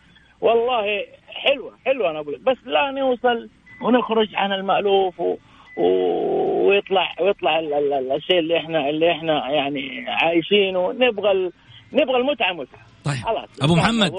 والله 0.41 1.06
حلوة 1.30 1.74
حلوة 1.86 2.10
أنا 2.10 2.19
أقول 2.19 2.38
بس 2.38 2.58
لا 2.65 2.91
نوصل 2.91 3.50
ونخرج 3.82 4.28
عن 4.36 4.52
المألوف 4.54 5.19
و... 5.19 5.36
و- 5.78 6.67
ويطلع 6.67 7.15
ويطلع 7.21 7.60
ال- 7.60 7.74
ال- 7.74 7.93
ال- 7.93 8.12
الشيء 8.12 8.39
اللي 8.39 8.58
إحنا 8.58 8.89
اللي 8.89 9.12
إحنا 9.12 9.50
يعني 9.52 10.06
عايشينه. 10.08 10.91
نبغى 10.93 11.32
ال... 11.32 11.52
نبغى 11.93 12.17
المتعة 12.17 12.54
متعة. 12.54 12.80
طيب. 13.06 13.15
خلاص. 13.15 13.50
أبو 13.62 13.76
محمد. 13.76 14.12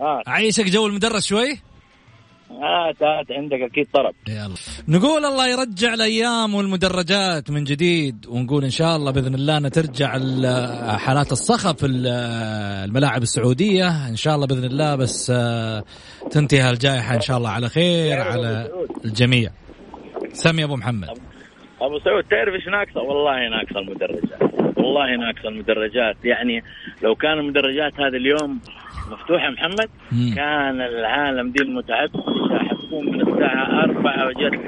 آه. 0.00 0.22
عيشك 0.26 0.64
جو 0.64 0.86
المدرس 0.86 1.26
شوي؟ 1.26 1.71
هات 2.62 3.02
هات 3.02 3.32
عندك 3.32 3.58
أكيد 3.70 3.86
طرب. 3.94 4.14
يلا. 4.28 4.54
نقول 4.88 5.24
الله 5.24 5.48
يرجع 5.48 5.94
الأيام 5.94 6.54
والمدرجات 6.54 7.50
من 7.50 7.64
جديد 7.64 8.26
ونقول 8.28 8.64
إن 8.64 8.70
شاء 8.70 8.96
الله 8.96 9.10
بإذن 9.12 9.34
الله 9.34 9.56
انها 9.58 9.70
ترجع 9.70 10.16
ال- 10.16 10.98
حالات 11.00 11.32
الصخب 11.32 11.76
في 11.78 11.86
ال- 11.86 12.06
الملاعب 12.88 13.22
السعودية. 13.22 14.08
إن 14.08 14.16
شاء 14.16 14.34
الله 14.34 14.46
بإذن 14.46 14.64
الله 14.64 14.96
بس 14.96 15.30
آه، 15.34 15.82
تنتهي 16.30 16.70
الجائحه 16.70 17.14
إن 17.14 17.20
شاء 17.20 17.36
الله 17.38 17.50
على 17.50 17.68
خير 17.68 18.20
على 18.20 18.68
الجميع. 19.04 19.50
سم 20.32 20.58
يا 20.58 20.64
أبو 20.64 20.76
محمد. 20.76 21.08
ابو 21.80 21.98
سعود 22.04 22.24
تعرف 22.30 22.54
إيش 22.54 22.68
ناقصة؟ 22.68 23.00
والله 23.00 23.48
ناقصة 23.48 23.78
المدرجات. 23.78 24.42
والله 24.76 25.16
ناقصة 25.16 25.48
المدرجات. 25.48 26.16
يعني 26.24 26.62
لو 27.02 27.14
كان 27.14 27.32
المدرجات 27.38 27.92
هذا 28.00 28.16
اليوم 28.16 28.60
مفتوحه 29.12 29.50
محمد. 29.50 29.88
مم. 30.12 30.34
كان 30.34 30.80
العالم 30.80 31.52
دي 31.52 31.62
المتعدده 31.62 32.22
حتكون 32.68 33.06
من 33.06 33.20
الساعة 33.20 33.84
4 33.84 34.26
وجت. 34.26 34.60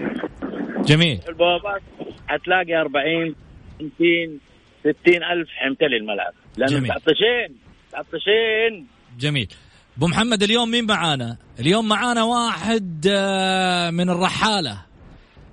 جميل. 0.89 1.21
البوابات 1.29 1.83
حتلاقي 2.29 2.81
40 2.81 3.35
50 3.81 4.41
60 4.81 5.23
ألف 5.25 5.49
حيمتلي 5.49 5.97
الملعب. 5.97 6.33
لأنه 6.57 6.71
جميل. 6.73 6.83
متعطشين 6.85 7.57
متعطشين 7.89 8.87
جميل. 9.19 9.49
أبو 9.97 10.07
محمد 10.07 10.43
اليوم 10.43 10.71
مين 10.71 10.87
معانا؟ 10.87 11.37
اليوم 11.61 11.89
معانا 11.89 12.23
واحد 12.23 13.07
آه، 13.11 13.91
من 13.91 14.11
الرحالة. 14.11 14.79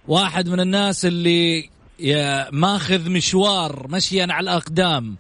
واحد 0.08 0.50
من 0.50 0.60
الناس 0.60 1.06
اللي 1.06 1.70
يا- 2.00 2.48
ماخذ 2.52 3.10
مشوار 3.12 3.86
مشيا 3.90 4.28
على 4.30 4.44
الأقدام 4.44 5.18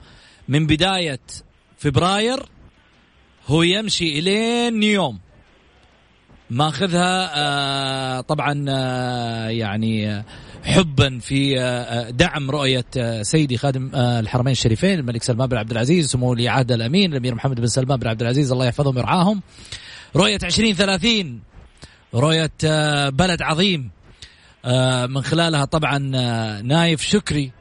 من 0.47 0.67
بداية 0.67 1.19
فبراير. 1.77 2.38
هو 3.47 3.63
يمشي 3.63 4.19
إلين 4.19 4.84
يوم. 4.84 5.19
ماخذها 6.49 7.32
آه، 7.36 8.21
طبعا 8.21 8.65
آه، 8.69 9.47
يعني 9.49 10.10
آه، 10.12 10.25
حبا 10.63 11.19
في 11.19 11.60
آه، 11.60 12.10
دعم 12.10 12.51
رؤية 12.51 12.86
آه، 12.97 13.21
سيدي 13.21 13.58
خادم 13.58 13.91
آه، 13.95 14.19
الحرمين 14.19 14.51
الشريفين 14.51 14.99
الملك 14.99 15.23
سلمان 15.23 15.49
بن 15.49 15.58
عبد 15.58 15.71
العزيز 15.71 16.08
سمو 16.12 16.30
ولي 16.32 16.49
عهد 16.49 16.71
الأمين 16.71 17.12
الأمير 17.12 17.36
محمد 17.36 17.60
بن 17.62 17.67
سلمان 17.67 17.99
بن 17.99 18.08
عبد 18.08 18.21
العزيز 18.21 18.51
الله 18.51 18.65
يحفظهم 18.65 18.95
ويرعاهم. 18.95 19.41
رؤية 20.15 20.39
2030 20.43 21.39
رؤية 22.13 22.51
آه، 22.65 23.10
بلد 23.10 23.41
عظيم. 23.41 23.89
آه، 24.65 25.06
من 25.06 25.21
خلالها 25.21 25.65
طبعا 25.65 26.12
آه، 26.15 26.62
نايف 26.62 27.01
شكري 27.01 27.45
آه، 27.45 27.61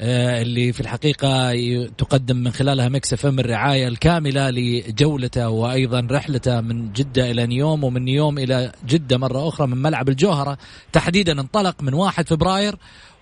اللي 0.00 0.72
في 0.72 0.80
الحقيقة 0.80 1.52
تقدم 1.98 2.36
من 2.36 2.50
خلالها 2.50 2.88
Mix 2.88 3.12
FM 3.12 3.38
الرعاية 3.38 3.88
الكاملة 3.88 4.50
لجولته 4.50 5.48
وأيضا 5.48 6.08
رحلته 6.10 6.60
من 6.60 6.92
جدة 6.92 7.30
إلى 7.30 7.46
نيوم 7.46 7.84
ومن 7.84 8.04
نيوم 8.04 8.38
إلى 8.38 8.72
جدة 8.86 9.18
مرة 9.18 9.48
أخرى 9.48 9.66
من 9.66 9.82
ملعب 9.82 10.08
الجوهرة. 10.08 10.58
تحديدا 10.92 11.40
انطلق 11.40 11.82
من 11.82 11.94
1 11.94 12.28
فبراير 12.28 12.74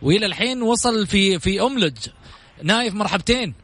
وإلى 0.02 0.26
الحين 0.26 0.62
وصل 0.62 1.06
في 1.06 1.38
في 1.38 1.60
أملج. 1.60 1.96
نايف 2.62 2.94
مرحبتين. 2.94 3.54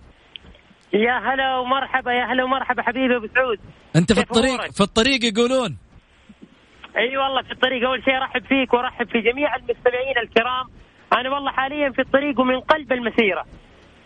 يا 0.95 1.19
هلا 1.19 1.59
ومرحبا 1.59 2.13
يا 2.13 2.25
هلا 2.33 2.45
ومرحبا 2.45 2.83
حبيبي 2.83 3.17
أبو 3.17 3.27
سعود. 3.35 3.59
أنت 3.97 4.13
في 4.13 4.21
الطريق 4.21 4.53
أمورك؟ 4.53 4.73
في 4.73 4.81
الطريق 4.81 5.25
يقولون. 5.25 5.77
أي 6.97 7.17
والله 7.17 7.43
في 7.43 7.53
الطريق 7.53 7.89
أول 7.89 8.05
شيء 8.05 8.17
أرحب 8.17 8.43
فيك 8.43 8.75
وأرحب 8.75 9.07
في 9.07 9.21
جميع 9.21 9.57
المستمعين 9.57 10.19
الكرام. 10.23 10.67
أنا 11.21 11.31
والله 11.35 11.51
حاليا 11.53 11.91
في 11.91 11.99
الطريق 12.03 12.41
ومن 12.41 12.61
قلب 12.61 12.93
المسيرة. 12.93 13.45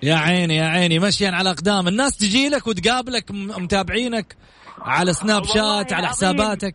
يا 0.03 0.15
عيني 0.15 0.57
يا 0.57 0.65
عيني 0.65 0.99
مشيا 0.99 1.31
على 1.31 1.51
أقدام. 1.51 1.89
الناس 1.89 2.17
تجي 2.17 2.49
لك 2.49 2.67
وتقابلك 2.67 3.31
متابعينك 3.63 4.37
على 4.83 5.13
سناب 5.13 5.45
شات 5.45 5.93
على. 5.93 6.07
حساباتك. 6.07 6.75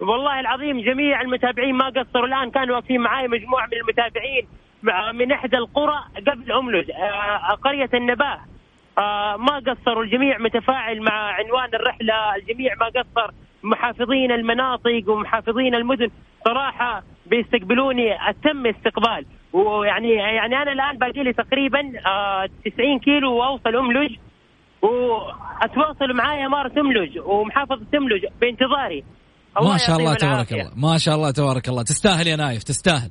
والله 0.00 0.40
العظيم 0.40 0.80
جميع 0.80 1.20
المتابعين 1.20 1.74
ما 1.74 1.86
قصروا. 1.88 2.26
الآن 2.26 2.50
كانوا 2.50 2.76
واقفين 2.76 3.00
معي 3.00 3.28
مجموعة 3.28 3.66
من 3.66 3.78
المتابعين 3.82 4.48
مع- 4.82 5.12
من 5.12 5.32
إحدى 5.32 5.56
القرى 5.56 5.98
قبل 6.16 6.52
املج 6.52 6.90
آه، 6.90 7.54
قرية 7.54 7.90
النباه. 7.94 8.38
آه، 8.98 9.36
ما 9.36 9.54
قصروا. 9.72 10.04
الجميع 10.04 10.38
متفاعل 10.38 11.02
مع 11.02 11.12
عنوان 11.12 11.74
الرحلة 11.74 12.14
الجميع 12.36 12.74
ما 12.80 12.86
قصر. 12.86 13.30
محافظين 13.62 14.32
المناطق 14.32 15.04
ومحافظين 15.08 15.74
المدن 15.74 16.08
صراحة 16.44 17.02
بيستقبلوني 17.26 18.30
أتم 18.30 18.66
استقبال. 18.66 19.26
ويعني 19.52 20.12
يعني 20.12 20.56
أنا 20.62 20.72
الآن 20.72 20.98
باقي 20.98 21.22
لي 21.22 21.32
تقريبا 21.32 21.80
آه، 22.06 22.48
90 22.64 22.98
كيلو 22.98 23.36
وأوصل 23.36 23.76
املج 23.76 24.16
وأتواصل 24.82 26.16
معايا 26.16 26.46
إمارة 26.46 26.80
املج 26.80 27.18
ومحافظة 27.18 27.86
املج 27.94 28.26
بانتظاري. 28.40 29.04
ما 29.62 29.76
شاء 29.76 29.96
الله 29.96 30.14
تبارك. 30.14 30.52
الله. 30.52 30.70
ما 30.76 30.98
شاء 30.98 31.14
الله 31.14 31.30
تبارك 31.30 31.68
الله. 31.68 31.82
تستاهل 31.82 32.26
يا 32.26 32.36
نايف 32.36 32.62
تستاهل. 32.62 33.10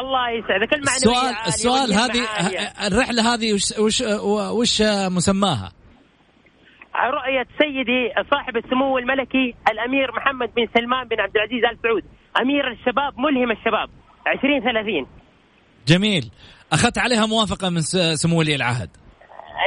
الله 0.00 0.30
يسعدك. 0.30 0.72
المعنوية 0.72 1.46
السؤال 1.46 1.88
السؤال 1.88 1.92
هذه. 1.92 2.22
الرحلة 2.86 3.34
هذه 3.34 3.52
وش 3.54 3.78
وش 3.78 4.02
وش 4.52 4.82
مسماها؟ 5.16 5.72
رؤية 7.04 7.46
سيدي 7.62 8.12
صاحب 8.30 8.56
السمو 8.56 8.98
الملكي 8.98 9.54
الأمير 9.70 10.12
محمد 10.12 10.50
بن 10.56 10.66
سلمان 10.74 11.08
بن 11.08 11.20
عبد 11.20 11.36
العزيز 11.36 11.64
آل 11.64 11.78
سعود. 11.82 12.04
أمير 12.40 12.68
الشباب 12.70 13.18
ملهم 13.20 13.50
الشباب. 13.50 13.90
2030 14.26 15.06
جميل. 15.86 16.30
أخذت 16.72 16.98
عليها 16.98 17.26
موافقة 17.26 17.70
من 17.70 17.80
سمو 18.14 18.38
ولي 18.38 18.54
العهد؟ 18.54 18.90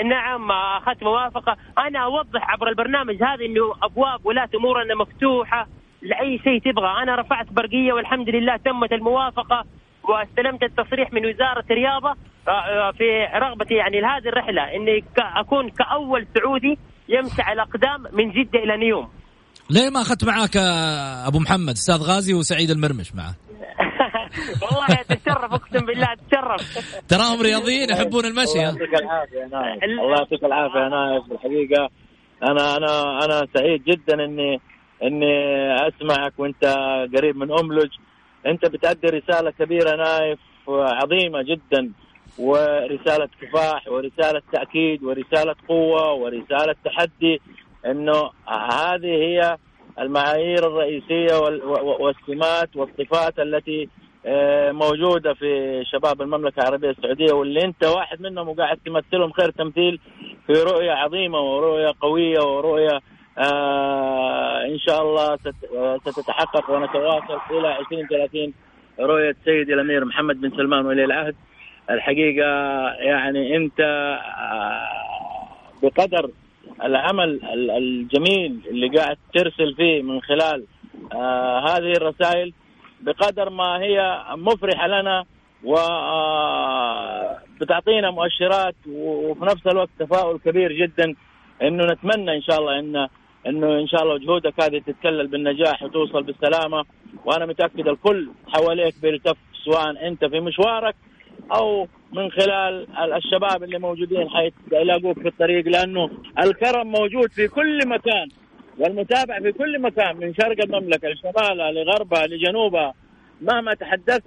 نعم 0.06 0.52
أخذت 0.52 1.04
موافقة. 1.04 1.58
أنا 1.80 2.00
أوضح 2.00 2.50
عبر 2.50 2.67
البرنامج 2.70 3.15
هذا 3.24 3.46
أنه 3.46 3.74
أبواب 3.84 4.26
ولاة 4.26 4.50
أمورنا 4.56 4.96
مفتوحة 4.96 5.67
لأي 6.02 6.39
شيء 6.44 6.60
تبغى. 6.72 7.04
أنا 7.04 7.15
رفعت 7.15 7.48
برقية 7.52 7.94
والحمد 7.94 8.30
لله 8.30 8.58
تمت 8.58 8.94
الموافقة 8.94 9.65
واستلمت 10.04 10.63
التصريح 10.63 11.13
من 11.13 11.26
وزارة 11.26 11.65
الرياضة 11.72 12.15
آه، 12.48 12.52
آه، 12.52 12.91
في 12.91 13.24
رغبتي 13.36 13.74
يعني 13.74 14.02
لهذه 14.02 14.28
الرحلة 14.28 14.62
أني 14.76 15.02
ك- 15.02 15.06
أكون 15.36 15.70
كأول 15.70 16.28
سعودي 16.36 16.78
يمشي 17.12 17.41
على 17.41 17.62
أقدام 17.62 18.04
من 18.17 18.32
جدة 18.32 18.60
إلى 18.60 18.78
نيوم. 18.78 19.10
ليه 19.69 19.89
ما 19.89 20.02
أخذت 20.02 20.24
معاك 20.26 20.58
أبو 21.28 21.39
محمد 21.39 21.69
أستاذ 21.74 22.02
غازي 22.04 22.34
وسعيد 22.34 22.69
المرمش 22.71 23.15
معه؟ 23.15 23.36
والله 24.62 24.88
تتشرف 25.10 25.54
أقسم 25.54 25.86
بالله 25.86 26.08
تتشرف 26.15 26.88
تراهم 27.08 27.41
رياضيين 27.41 27.89
يحبون 27.89 28.26
المشي 28.26 28.52
الله؟ 28.52 28.63
يعطيك 28.63 28.93
العافية 29.02 29.38
يا 29.39 29.47
نايف. 29.47 29.84
ال- 29.84 30.00
الله 30.00 30.17
يعطيك 30.19 30.43
العافية 30.43 30.80
يا 30.80 30.89
نايف 30.89 31.24
الحقيقة 31.32 31.89
أنا 32.43 32.78
أنا 32.78 33.26
أنا 33.26 33.47
سعيد 33.56 33.84
جدا 33.84 34.24
اني 34.26 34.60
إني 35.04 35.34
أسمعك 35.88 36.34
وأنت 36.38 36.65
قريب 37.17 37.38
من 37.38 37.52
أملج. 37.60 37.89
أنت 38.47 38.65
بتأدي 38.65 39.08
رسالة 39.08 39.52
كبيرة 39.52 39.95
نايف 39.95 40.39
عظيمة 40.67 41.41
جدا. 41.43 41.91
ورسالة 42.38 43.30
كفاح 43.41 43.88
ورسالة 43.88 44.41
تأكيد 44.54 45.04
ورسالة 45.04 45.56
قوة 45.70 46.13
ورسالة 46.13 46.76
تحدي 46.86 47.41
إنه 47.86 48.30
هذه 48.72 49.06
هي 49.08 49.58
المعايير 50.00 50.67
و- 50.67 51.98
والسمات 52.06 52.76
والصفات 52.76 53.39
التي 53.39 53.89
آه، 54.26 54.72
موجودة 54.72 55.34
في 55.34 55.82
شباب 55.86 56.22
المملكة 56.22 56.60
العربية 56.62 56.89
السعودية 56.89 57.34
واللي 57.34 57.65
أنت 57.65 57.84
واحد 57.86 58.22
منهم 58.22 58.50
وقاعد 58.50 58.78
تمثلهم 58.86 59.32
خير 59.32 59.50
تمثيل 59.52 60.00
في 60.48 60.54
رؤية 60.54 60.91
عظيمة 60.91 61.39
ورؤية 61.39 61.94
قوية 62.02 62.39
ورؤية 62.39 63.00
آه 63.38 64.65
إن 64.65 64.80
شاء 64.80 65.02
الله 65.02 65.36
ست- 65.38 66.10
ستتحقق 66.10 66.70
ونتواصل 66.70 67.39
إلى 67.52 67.80
2030 67.80 68.54
رؤية 69.00 69.36
سيدي 69.46 69.74
الأمير 69.74 70.06
محمد 70.06 70.41
بن 70.41 70.50
سلمان 70.58 70.86
ولي 70.86 71.06
العهد. 71.06 71.36
الحقيقة 71.89 72.46
يعني 73.00 73.56
أنت 73.58 73.80
آه، 73.82 74.88
بقدر 75.84 76.30
العمل 76.84 77.30
ال- 77.54 77.72
الجميل 77.72 78.60
اللي 78.70 78.88
قاعد 78.98 79.17
ترسل 79.34 79.76
فيه 79.76 80.02
من 80.02 80.22
خلال 80.22 80.63
آه 81.13 81.60
هذه 81.60 81.91
الرسائل 81.91 82.54
بقدر 83.02 83.50
ما 83.50 83.80
هي 83.82 84.24
مفرحة 84.36 84.88
لنا 84.88 85.26
و 85.63 85.76
آه، 85.78 87.38
بتعطينا 87.62 88.12
مؤشرات 88.12 88.76
وفي 88.89 89.46
نفس 89.46 89.67
الوقت 89.67 89.89
تفاؤل 90.00 90.39
كبير 90.39 90.72
جدا 90.74 91.15
إنه 91.62 91.86
نتمنى 91.86 92.36
إن 92.36 92.41
شاء 92.41 92.60
الله 92.60 92.80
انه 92.80 93.10
إنه 93.48 93.80
إن 93.80 93.88
شاء 93.88 94.04
الله 94.04 94.17
جهودك 94.17 94.54
هذه 94.63 94.80
تتكلل 94.88 95.28
بالنجاح 95.28 95.84
وتوصل 95.84 96.24
بالسلامة. 96.24 96.86
وأنا 97.26 97.46
متأكد 97.46 97.88
الكل 97.88 98.30
حواليك 98.48 98.94
بيلتف 99.02 99.38
سواء 99.65 100.08
أنت 100.08 100.26
في 100.26 100.39
مشوارك 100.39 100.96
أو 101.52 101.88
من 102.14 102.32
خلال 102.32 102.88
الشباب 103.14 103.64
اللي 103.64 103.80
موجودين 103.80 104.30
حيلاقوك 104.30 105.20
في 105.20 105.28
الطريق 105.28 105.68
لأنه 105.68 106.10
الكرم 106.40 106.88
موجود 106.88 107.32
في 107.32 107.48
كل 107.48 107.88
مكان 107.88 108.30
والمتابع 108.78 109.40
في 109.40 109.52
كل 109.52 109.82
مكان 109.82 110.18
من 110.18 110.34
شرق 110.34 110.64
المملكة 110.64 111.08
لشمالها 111.10 111.72
لغربها 111.72 112.28
لجنوبها 112.28 112.94
مهما 113.42 113.74
تحدثت 113.74 114.24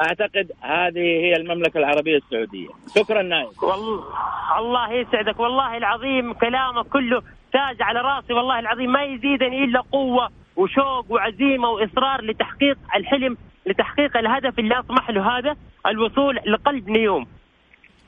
أعتقد 0.00 0.52
هذه 0.60 0.98
هي 0.98 1.36
المملكة 1.36 1.78
العربية 1.78 2.16
السعودية. 2.16 2.68
شكرا 2.94 3.22
نايف 3.22 3.62
والله 3.62 4.04
الله 4.58 4.92
يسعدك. 4.92 5.40
والله 5.40 5.76
العظيم 5.76 6.32
كلامك 6.32 6.86
كله 6.86 7.22
تاج 7.52 7.82
على 7.82 8.00
رأسي. 8.00 8.32
والله 8.32 8.58
العظيم 8.58 8.92
ما 8.92 9.02
يزيدني 9.04 9.64
إلا 9.64 9.80
قوة. 9.92 10.30
وشوق 10.56 11.12
وعزيمة 11.12 11.68
وإصرار 11.68 12.24
لتحقيق 12.30 12.78
الحلم 12.96 13.36
لتحقيق 13.66 14.16
الهدف 14.16 14.58
اللي 14.58 14.78
أطمح 14.78 15.10
له 15.10 15.38
هذا 15.38 15.56
الوصول 15.86 16.36
لقلب 16.52 16.88
نيوم. 16.88 17.26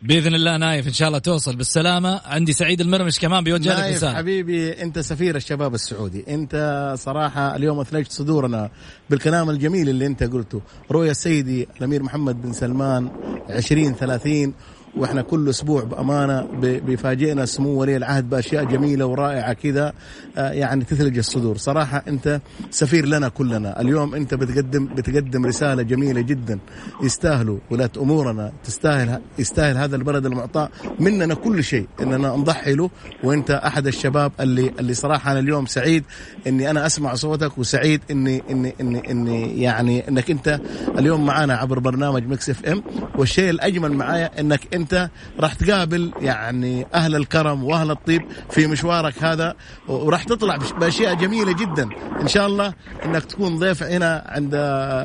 بإذن 0.03 0.35
الله 0.35 0.57
نايف 0.57 0.87
إن 0.87 0.93
شاء 0.93 1.09
الله 1.09 1.19
توصل 1.19 1.57
بالسلامة. 1.57 2.21
عندي 2.27 2.53
سعيد 2.53 2.81
المرمش 2.81 3.21
كمان 3.21 3.45
بيوجه 3.45 3.69
لك 3.69 3.93
رسالة. 3.95 4.15
حبيبي 4.15 4.83
أنت 4.83 4.99
سفير 4.99 5.37
الشباب 5.37 5.75
السعودي. 5.75 6.35
أنت 6.35 6.55
صراحة 6.97 7.57
اليوم 7.57 7.81
اثلجت 7.81 8.13
صدورنا 8.13 8.71
بالكلام 9.11 9.51
الجميل 9.51 9.89
اللي 9.89 10.07
أنت 10.07 10.23
قلته. 10.23 10.63
رؤيا 10.93 11.11
السيدي 11.11 11.69
الأمير 11.79 12.03
محمد 12.03 12.43
بن 12.43 12.53
سلمان 12.53 13.11
20 13.51 13.95
30 13.95 14.55
وإحنا 14.97 15.23
كل 15.23 15.49
أسبوع 15.49 15.85
بامانه 15.85 16.47
بيفاجئنا 16.61 17.45
سمو 17.47 17.69
ولي 17.81 17.97
العهد 17.97 18.31
باشياء 18.31 18.65
جميله 18.65 19.07
ورائعه 19.07 19.53
كذا 19.53 19.93
آه، 20.37 20.51
يعني 20.51 20.85
تثلج 20.85 21.19
الصدور. 21.19 21.57
صراحة 21.57 22.03
انت 22.09 22.41
سفير 22.71 23.07
لنا 23.07 23.29
كلنا. 23.29 23.81
اليوم 23.81 24.15
انت 24.15 24.35
بتقدم 24.35 24.87
بتقدم 24.87 25.47
رساله 25.47 25.83
جميله 25.83 26.21
جدا. 26.21 26.59
يستاهلوا 27.03 27.59
ولاة 27.71 27.91
أمورنا 27.97 28.53
تستاهل 28.65 29.21
يستاهل 29.39 29.77
هذا 29.77 29.97
البلد 29.97 30.27
المعطاء 30.27 30.71
مننا 31.01 31.35
كل 31.35 31.65
شيء. 31.65 31.87
إننا 32.01 32.37
نضحي 32.37 32.75
له 32.75 32.91
وأنت 33.25 33.51
أحد 33.51 33.87
الشباب 33.87 34.33
اللي 34.41 34.73
اللي 34.81 34.95
صراحة 34.95 35.33
أنا 35.33 35.41
اليوم 35.41 35.67
سعيد 35.67 36.05
إني 36.47 36.71
أنا 36.71 36.87
أسمع 36.87 37.15
صوتك 37.15 37.59
وسعيد 37.59 38.01
اني 38.11 38.43
اني 38.51 38.75
اني 38.81 39.11
إني 39.11 39.63
يعني 39.63 40.09
إنك 40.09 40.31
أنت 40.31 40.61
اليوم 40.99 41.27
معنا 41.27 41.57
عبر 41.57 41.79
برنامج 41.79 42.27
Mix 42.27 42.51
FM. 42.51 42.83
والشيء 43.19 43.51
الأجمل 43.51 43.93
معايا 43.93 44.41
إنك 44.41 44.75
انت 44.79 45.11
راح 45.41 45.55
تقابل 45.55 46.13
يعني 46.21 46.87
أهل 46.95 47.17
الكرم 47.17 47.65
واهل 47.65 47.91
الطيب 47.91 48.23
في 48.51 48.67
مشوارك 48.67 49.25
هذا 49.25 49.55
وراح 49.89 50.25
تطلع 50.25 50.59
بأشياء 50.81 51.15
جميلة 51.15 51.53
جدا. 51.53 51.89
إن 52.23 52.29
شاء 52.29 52.47
الله 52.47 52.75
إنك 53.05 53.25
تكون 53.25 53.59
ضيف 53.59 53.83
هنا 53.83 54.25
عند 54.29 54.55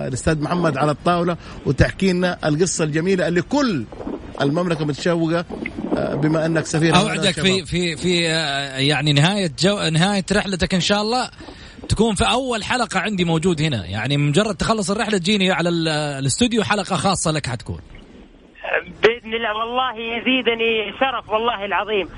الأستاذ 0.07 0.41
محمد 0.41 0.77
على 0.77 0.91
الطاولة 0.91 1.37
وتحكي 1.65 2.13
لنا 2.13 2.37
القصة 2.45 2.83
الجميلة 2.83 3.27
اللي 3.27 3.41
كل 3.41 3.85
المملكة 4.41 4.85
متشوقة 4.85 5.45
آه، 5.97 6.15
بما 6.15 6.45
إنك 6.45 6.65
سفير 6.65 6.95
أوعدك 6.95 7.31
في 7.31 7.65
في 7.65 7.95
في 7.95 8.29
آه، 8.29 8.77
يعني 8.77 9.13
نهاية 9.13 9.51
جو 9.59 9.79
نهاية 9.79 10.25
رحلتك 10.31 10.73
إن 10.73 10.81
شاء 10.81 11.01
الله 11.01 11.29
تكون 11.89 12.15
في 12.15 12.23
أول 12.23 12.63
حلقة 12.63 12.99
عندي 12.99 13.25
موجود 13.25 13.61
هنا. 13.61 13.85
يعني 13.85 14.17
مجرد 14.17 14.55
تخلص 14.55 14.91
الرحلة 14.91 15.17
تجيني 15.17 15.51
على 15.51 15.69
الاستوديو 15.69 16.63
حلقة 16.63 16.95
خاصة 16.95 17.31
لك 17.31 17.47
حتكون. 17.47 17.79
بإذن 19.03 19.33
الله 19.33 19.55
والله 19.57 19.93
يزيدني 19.95 20.93
شرف 20.99 21.29
والله 21.29 21.65
العظيم. 21.65 22.09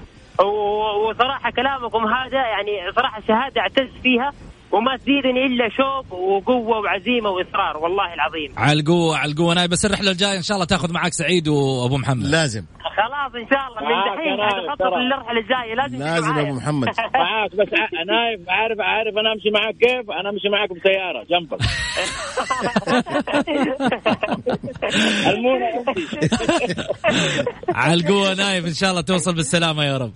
وصراحة 1.09 1.51
كلامكم 1.51 2.05
هذا 2.05 2.37
يعني 2.37 2.91
صراحة 2.95 3.21
شهادة 3.27 3.61
اعتز 3.61 3.89
فيها 4.03 4.33
وما 4.71 4.97
تزيدني 4.97 5.45
إلا 5.45 5.69
شوق 5.69 6.13
وقوة 6.19 6.79
وعزيمة 6.79 7.29
وإصرار 7.29 7.77
والله 7.77 8.13
العظيم. 8.13 8.53
على 8.57 8.79
القوة 8.79 9.17
على 9.17 9.31
القوة. 9.31 9.53
نايف 9.53 9.69
بس 9.69 9.85
الرحلة 9.85 10.11
الجاية 10.11 10.37
إن 10.37 10.41
شاء 10.41 10.55
الله 10.55 10.65
تاخذ 10.65 10.93
معك 10.93 11.13
سعيد 11.13 11.47
وأبو 11.47 11.97
محمد. 11.97 12.25
لازم. 12.25 12.63
خلاص 12.97 13.35
إن 13.35 13.47
شاء 13.49 13.67
الله. 13.67 13.81
من 13.81 14.15
دحين 14.15 14.39
اخطط 14.39 14.93
للرحله 14.97 15.39
الجايه 15.39 15.73
لازم 15.75 15.97
لازم 15.99 16.37
أبو 16.39 16.53
محمد. 16.53 16.87
معاك 17.15 17.51
بس 17.51 17.67
نايف 18.07 18.49
عارف 18.49 18.79
عارف 18.79 19.17
أنا 19.17 19.33
أمشي 19.33 19.49
معاك 19.49 19.75
كيف؟ 19.75 20.11
أنا 20.11 20.29
أمشي 20.29 20.49
معاك 20.49 20.69
بسيارة 20.69 21.23
جنبك. 21.29 21.61
على 27.75 27.93
القوة 27.93 28.33
نايف 28.33 28.65
إن 28.65 28.73
شاء 28.73 28.89
الله 28.89 29.01
توصل 29.01 29.35
بالسلامة 29.35 29.83
يا 29.83 29.97
رب. 29.97 30.11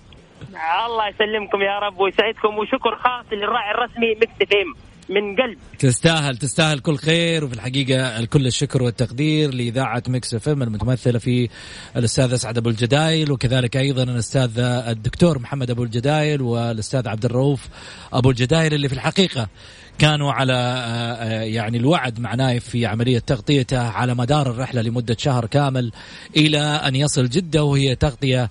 الله 0.86 1.08
يسلمكم 1.08 1.62
يا 1.62 1.80
رب 1.80 2.00
ويسعدكم 2.00 2.58
وشكر 2.58 2.96
خاص 2.96 3.26
للراعي 3.32 3.72
الرسمي 3.72 4.12
مكس 4.16 4.52
من 5.10 5.36
قلب. 5.36 5.58
تستاهل 5.80 6.38
تستاهل 6.38 6.80
كل 6.80 6.98
خير 6.98 7.46
وفي 7.46 7.54
الحقيقة 7.54 8.26
كل 8.26 8.48
الشكر 8.48 8.84
والتقدير 8.84 9.54
لإذاعة 9.54 10.04
Mix 10.08 10.34
FM 10.34 10.64
المتمثلة 10.64 11.20
في 11.20 11.50
الأستاذ 11.96 12.34
أسعد 12.34 12.58
أبو 12.58 12.70
الجدايل 12.70 13.32
وكذلك 13.32 13.78
أيضا 13.78 14.04
الأستاذ 14.04 14.60
الدكتور 14.60 15.40
محمد 15.40 15.70
أبو 15.70 15.84
الجدايل 15.84 16.42
والأستاذ 16.42 17.08
عبد 17.08 17.26
الرؤوف 17.26 17.68
أبو 18.14 18.30
الجدايل 18.30 18.74
اللي 18.74 18.90
في 18.90 18.96
الحقيقة 18.96 19.48
كانوا 20.00 20.32
على 20.32 20.54
يعني 21.44 21.78
الوعد 21.78 22.20
مع 22.20 22.36
نايف 22.36 22.70
في 22.70 22.86
عملية 22.86 23.20
تغطيته 23.20 23.80
على 23.80 24.16
مدار 24.16 24.52
الرحلة 24.52 24.82
لمدة 24.82 25.16
شهر 25.20 25.46
كامل 25.46 25.92
إلى 26.38 26.60
أن 26.60 26.96
يصل 26.96 27.30
جدة 27.30 27.64
وهي 27.64 27.96
تغطية 27.96 28.50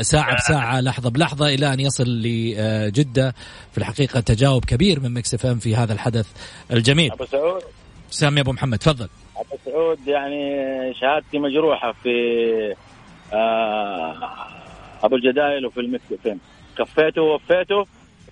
ساعة 0.00 0.36
بساعة 0.36 0.80
لحظة 0.80 1.10
بلحظة 1.10 1.46
إلى 1.46 1.72
أن 1.72 1.80
يصل 1.80 2.04
لجدة. 2.04 3.34
في 3.72 3.78
الحقيقة 3.78 4.20
تجاوب 4.20 4.64
كبير 4.64 5.00
من 5.00 5.14
Mix 5.14 5.34
FM 5.34 5.58
في 5.58 5.76
هذا 5.76 5.92
الحدث 5.92 6.26
الجميل. 6.70 7.12
أبو 7.12 7.24
سعود. 7.24 7.62
سامي 8.10 8.40
أبو 8.40 8.52
محمد 8.52 8.78
تفضل. 8.78 9.08
أبو 9.36 9.56
سعود 9.64 9.98
يعني 10.06 10.94
شهادتي 10.94 11.38
مجروحة 11.38 11.92
في 11.92 12.10
آه، 13.32 14.14
أبو 15.02 15.16
الجدايل 15.16 15.66
وفي 15.66 15.80
ال 15.80 16.04
Mix 16.12 16.26
FM. 16.26 16.38
كفيته 16.78 17.22
ووفيته 17.22 17.86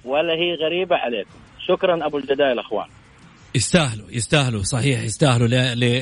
ولا 0.04 0.32
هي 0.32 0.54
غريبة 0.54 0.96
عليك. 0.96 1.26
شكرا 1.66 2.06
أبو 2.06 2.18
الجدايل 2.18 2.58
أخوان. 2.58 2.86
يستاهلوا 3.54 4.06
يستاهلوا 4.10 4.62
صحيح 4.62 5.02
يستاهلوا 5.02 5.48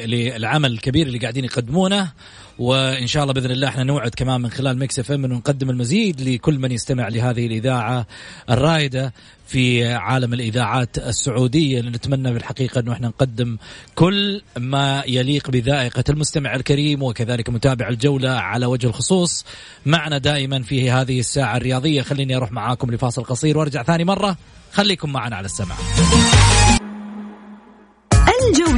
للعمل 0.06 0.72
الكبير 0.72 1.06
اللي 1.06 1.18
قاعدين 1.18 1.44
يقدمونه. 1.44 2.12
وإن 2.58 3.06
شاء 3.06 3.22
الله 3.22 3.34
بإذن 3.34 3.50
الله 3.50 3.68
إحنا 3.68 3.84
نوعد 3.84 4.10
كمان 4.10 4.40
من 4.40 4.50
خلال 4.50 4.78
Mix 4.78 4.98
FM 4.98 5.24
إنه 5.24 5.34
نقدم 5.34 5.70
المزيد 5.70 6.20
لكل 6.20 6.58
من 6.58 6.72
يستمع 6.72 7.08
لهذه 7.08 7.46
الإذاعة 7.46 8.06
الرائدة 8.50 9.12
في 9.46 9.92
عالم 9.92 10.34
الإذاعات 10.34 10.98
السعودية. 10.98 11.80
نتمنى 11.80 12.32
بالحقيقة 12.32 12.80
إنه 12.80 12.92
إحنا 12.92 13.08
نقدم 13.08 13.56
كل 13.94 14.42
ما 14.56 15.02
يليق 15.06 15.50
بذائقة 15.50 16.04
المستمع 16.08 16.54
الكريم 16.54 17.02
وكذلك 17.02 17.50
متابع 17.50 17.88
الجولة 17.88 18.30
على 18.30 18.66
وجه 18.66 18.86
الخصوص. 18.86 19.44
معنا 19.86 20.18
دائما 20.18 20.62
في 20.62 20.90
هذه 20.90 21.20
الساعة 21.20 21.56
الرياضية 21.56 22.02
خليني 22.02 22.36
أروح 22.36 22.52
معاكم 22.52 22.90
لفاصل 22.90 23.24
قصير 23.24 23.58
وأرجع 23.58 23.82
ثاني 23.82 24.04
مرة. 24.04 24.36
خليكم 24.72 25.12
معنا 25.12 25.36
على 25.36 25.44
السمع 25.44 25.74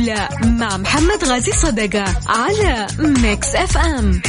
الجولة 0.03 0.29
مع 0.45 0.77
محمد 0.77 1.25
غازي 1.25 1.53
صدقة 1.53 2.05
على 2.27 2.87
Mix 2.99 3.55
FM 3.55 4.23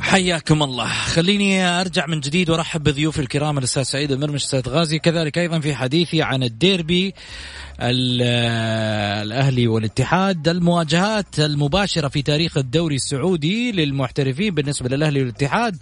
حياكم 0.00 0.62
الله. 0.62 0.88
خليني 0.88 1.64
أرجع 1.80 2.06
من 2.06 2.20
جديد 2.20 2.50
وأرحب 2.50 2.82
بضيوفي 2.82 3.18
الكرام 3.18 3.58
الأستاذ 3.58 3.82
سعيد 3.82 4.12
المرمش 4.12 4.44
أستاذ 4.44 4.68
غازي. 4.68 4.98
كذلك 4.98 5.38
أيضا 5.38 5.60
في 5.60 5.74
حديثي 5.74 6.22
عن 6.22 6.42
الديربي 6.42 7.14
الأهلي 7.80 9.66
والاتحاد 9.66 10.48
المواجهات 10.48 11.38
المباشرة 11.38 12.08
في 12.08 12.22
تاريخ 12.22 12.56
الدوري 12.56 12.94
السعودي 12.94 13.72
للمحترفين 13.72 14.54
بالنسبة 14.54 14.88
للأهلي 14.88 15.20
والاتحاد. 15.20 15.76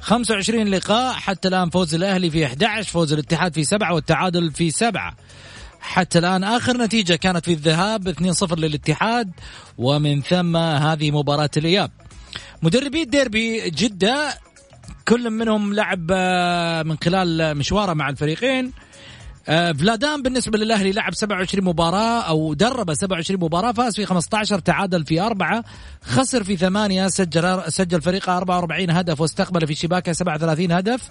25 0.00 0.68
لقاء. 0.68 1.14
حتى 1.14 1.48
الآن 1.48 1.70
فوز 1.70 1.94
الأهلي 1.94 2.30
في 2.30 2.46
11 2.46 2.90
فوز 2.90 3.12
الاتحاد 3.12 3.54
في 3.54 3.64
7 3.64 3.94
والتعادل 3.94 4.50
في 4.50 4.70
7 4.70 5.16
حتى 5.80 6.18
الآن 6.18 6.44
آخر 6.44 6.76
نتيجة 6.76 7.14
كانت 7.14 7.44
في 7.44 7.52
الذهاب 7.52 8.08
2-0 8.08 8.58
للاتحاد 8.58 9.30
ومن 9.78 10.22
ثم 10.22 10.56
هذه 10.56 11.10
مباراة 11.10 11.50
الإياب. 11.56 11.90
مدربي 12.62 13.02
الديربي 13.02 13.70
جدة 13.70 14.34
كل 15.08 15.30
منهم 15.30 15.74
لعب 15.74 16.06
آه، 16.10 16.82
من 16.82 16.96
خلال 17.04 17.56
مشواره 17.56 17.92
مع 17.92 18.08
الفريقين. 18.08 18.72
فلادان 19.46 20.22
بالنسبة 20.22 20.58
للأهلي 20.58 20.92
لعب 20.92 21.14
27 21.14 21.64
مباراة 21.64 22.20
أو 22.22 22.54
درب 22.54 22.94
27 22.94 23.40
مباراة 23.44 23.72
فاز 23.72 23.96
في 23.96 24.06
15 24.06 24.58
تعادل 24.58 25.04
في 25.04 25.20
أربعة 25.20 25.64
خسر 26.02 26.44
في 26.44 26.56
ثمانية 26.56 27.08
سجل 27.08 27.62
سجل 27.68 28.02
فريقه 28.02 28.36
44 28.36 28.90
هدف 28.90 29.20
واستقبل 29.20 29.66
في 29.66 29.74
شباكة 29.74 30.12
37 30.12 30.72
هدف 30.72 31.10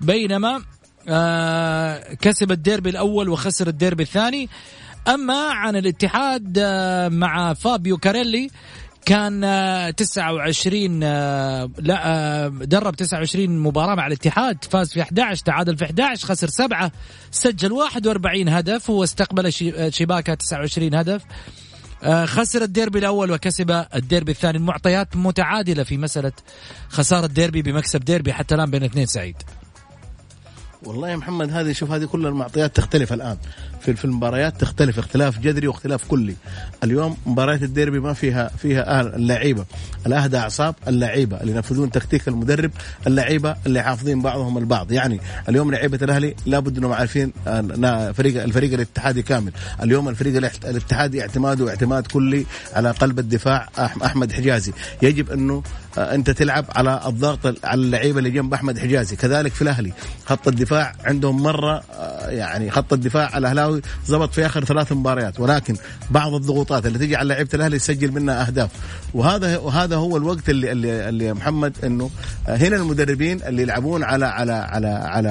بينما 0.00 0.62
آه 1.08 2.14
كسب 2.14 2.52
الديربي 2.52 2.90
الأول 2.90 3.28
وخسر 3.28 3.68
الديربي 3.68 4.02
الثاني. 4.02 4.48
أما 5.08 5.48
عن 5.50 5.76
الاتحاد 5.76 6.58
آه 6.58 7.08
مع 7.08 7.54
فابيو 7.54 7.96
كاريلي 7.98 8.50
كان 9.04 9.40
29 9.96 11.00
آه، 11.02 11.08
آه، 11.08 11.70
لا 11.78 12.06
آه، 12.06 12.48
درب 12.48 12.96
29 12.96 13.58
مباراة 13.58 13.94
مع 13.94 14.06
الاتحاد 14.06 14.64
فاز 14.64 14.92
في 14.92 15.02
11 15.02 15.44
تعادل 15.44 15.76
في 15.76 15.84
11 15.84 16.26
خسر 16.26 16.48
سبعة 16.48 16.92
سجل 17.30 17.72
41 17.72 18.48
هدف 18.48 18.90
واستقبل 18.90 19.52
شباكه 19.92 20.34
29 20.34 20.94
هدف. 20.94 21.22
خسر 22.24 22.62
الديربي 22.62 22.98
الأول 22.98 23.32
وكسب 23.32 23.84
الديربي 23.94 24.32
الثاني. 24.32 24.58
المعطيات 24.58 25.16
متعادلة 25.16 25.82
في 25.82 25.96
مسألة 25.96 26.32
خسارة 26.88 27.26
ديربي 27.26 27.62
بمكسب 27.62 28.00
ديربي 28.00 28.32
حتى 28.32 28.54
الآن 28.54 28.70
بين 28.70 28.84
اثنين 28.84 29.06
سعيد. 29.06 29.36
والله 30.82 31.08
يا 31.08 31.16
محمد 31.16 31.52
هذه 31.52 31.72
شوف 31.72 31.90
هذه 31.90 32.04
كل 32.04 32.26
المعطيات 32.26 32.76
تختلف 32.76 33.12
الآن. 33.12 33.36
في 33.80 33.94
في 33.94 34.04
المباريات 34.04 34.60
تختلف 34.60 34.98
اختلاف 34.98 35.38
جذري 35.38 35.68
واختلاف 35.68 36.04
كلي. 36.08 36.34
اليوم 36.84 37.16
مباريات 37.26 37.62
الديربي 37.62 38.00
ما 38.00 38.12
فيها 38.12 38.48
فيها 38.48 39.00
اللعيبة. 39.00 39.64
الأهدى 40.06 40.38
أعصاب 40.38 40.74
اللعيبة. 40.88 41.40
اللي 41.40 41.52
ينفذون 41.52 41.90
تكتيك 41.90 42.28
المدرب 42.28 42.70
اللعيبة 43.06 43.56
اللي 43.66 43.82
حافظين 43.82 44.22
بعضهم 44.22 44.58
البعض. 44.58 44.92
يعني 44.92 45.20
اليوم 45.48 45.70
لعيبة 45.70 45.98
الأهلي 46.02 46.34
لابد 46.46 46.78
إنهم 46.78 46.92
عارفين 46.92 47.32
آه، 47.46 48.12
فريق 48.12 48.42
الفريق 48.42 48.72
الاتحادي 48.72 49.22
كامل. 49.22 49.52
اليوم 49.82 50.08
الفريق 50.08 50.36
الاتحادي 50.64 51.20
اعتماده 51.20 51.68
اعتماد 51.68 52.06
كلي 52.06 52.46
على 52.72 52.90
قلب 52.90 53.18
الدفاع 53.18 53.68
أحمد 53.78 54.32
حجازي. 54.32 54.72
يجب 55.02 55.30
إنه 55.30 55.54
آه، 55.54 55.87
أنت 55.98 56.30
تلعب 56.30 56.64
على 56.76 57.00
الضغط 57.06 57.64
على 57.64 57.80
اللعيبة 57.80 58.18
اللي 58.18 58.30
جنب 58.30 58.54
أحمد 58.54 58.78
حجازي. 58.78 59.16
كذلك 59.16 59.52
في 59.52 59.62
الأهلي. 59.62 59.92
خط 60.26 60.48
الدفاع 60.48 60.92
عندهم 61.04 61.42
مرة 61.42 61.82
آه، 61.98 62.30
يعني 62.30 62.70
خط 62.70 62.92
الدفاع 62.92 63.38
الأهلاوي 63.38 63.82
زبط 64.06 64.32
في 64.32 64.46
آخر 64.46 64.64
ثلاث 64.64 64.92
مباريات. 64.92 65.40
ولكن 65.40 65.76
بعض 66.10 66.34
الضغوطات 66.34 66.86
اللي 66.86 66.98
تجي 66.98 67.16
على 67.16 67.28
لعيبة 67.28 67.50
الأهلي 67.54 67.76
يسجل 67.76 68.12
منها 68.12 68.46
أهداف. 68.46 68.70
وهذا 69.14 69.58
وهذا 69.58 69.96
هو 69.96 70.16
الوقت 70.16 70.48
اللي 70.48 70.72
اللي, 70.72 71.08
اللي 71.08 71.32
محمد 71.32 71.76
إنه 71.84 72.10
آه، 72.48 72.56
هنا 72.56 72.76
المدربين 72.76 73.42
اللي 73.42 73.62
يلعبون 73.62 74.04
على 74.04 74.26
على 74.26 74.52
على 74.52 74.88
على 74.88 75.30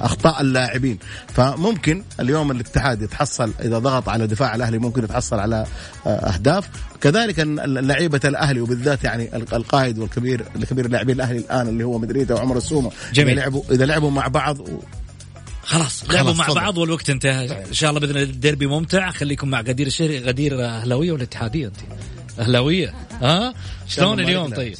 أخطاء 0.00 0.40
اللاعبين. 0.40 0.98
فممكن 1.34 2.04
اليوم 2.20 2.50
الاتحاد 2.50 3.02
يتحصل 3.02 3.52
إذا 3.60 3.78
ضغط 3.78 4.08
على 4.08 4.26
دفاع 4.26 4.54
الأهلي 4.54 4.78
ممكن 4.78 5.04
يتحصل 5.04 5.38
على 5.38 5.66
أهداف. 6.06 6.68
كذلك 7.00 7.38
لعيبة 7.66 8.20
الأهلي 8.24 8.60
وبالذات 8.60 9.04
يعني 9.04 9.36
القائد 9.36 9.98
والكبير 9.98 10.44
الكبير 10.56 10.88
لاعبين 10.88 11.16
الأهلي 11.16 11.38
الآن 11.38 11.68
اللي 11.68 11.84
هو 11.84 11.98
مدريدة 11.98 12.34
وعمر 12.34 12.56
السومة. 12.56 12.90
جميل. 13.12 13.30
اذا 13.30 13.40
لعبوا 13.40 13.62
إذا 13.70 13.86
لعبوا 13.86 14.10
مع 14.10 14.28
بعض 14.28 14.60
و... 14.60 14.80
خلاص 15.64 16.10
لعبوا 16.10 16.32
مع 16.32 16.46
بعض 16.46 16.78
والوقت 16.78 17.10
انتهى. 17.10 17.64
إن 17.68 17.72
شاء 17.72 17.90
الله 17.90 18.00
بإذن 18.00 18.10
الله 18.10 18.22
الديربي 18.22 18.66
ممتع. 18.66 19.10
خليكم 19.10 19.48
مع 19.48 19.60
غدير 19.60 19.86
الشهري 19.86 20.18
غدير 20.18 20.64
أهلاوية 20.64 21.12
ولا 21.12 21.22
اتحاديه 21.22 21.66
أنت؟ 21.66 21.76
أهلاوية. 22.38 22.94
ها؟ 23.22 23.54
شلون 23.88 24.20
اليوم 24.20 24.54
طيب؟ 24.54 24.74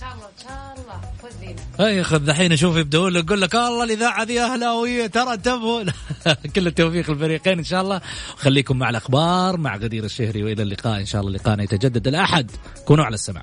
أي 1.80 2.04
خذ 2.04 2.28
الحين 2.28 2.52
أشوف 2.52 2.76
يبدون 2.76 3.12
لك. 3.12 3.24
يقول 3.24 3.40
لك 3.40 3.54
الله 3.54 3.84
الاذاعه 3.84 4.22
ذي 4.22 4.40
أهلاوية 4.40 5.06
ترى 5.06 5.34
انتبهوا. 5.34 5.82
كل 6.56 6.66
التوفيق 6.66 7.10
للفريقين 7.10 7.58
إن 7.58 7.64
شاء 7.64 7.82
الله. 7.82 8.00
خليكم 8.36 8.78
مع 8.78 8.90
الأخبار 8.90 9.56
مع 9.56 9.76
غدير 9.76 10.04
الشهري 10.04 10.42
وإلى 10.42 10.62
اللقاء 10.62 11.00
إن 11.00 11.06
شاء 11.06 11.20
الله. 11.20 11.32
لقاءنا 11.32 11.62
يتجدد. 11.62 12.08
الأحد 12.08 12.50
كونوا 12.86 13.04
على 13.04 13.14
السمع 13.14 13.42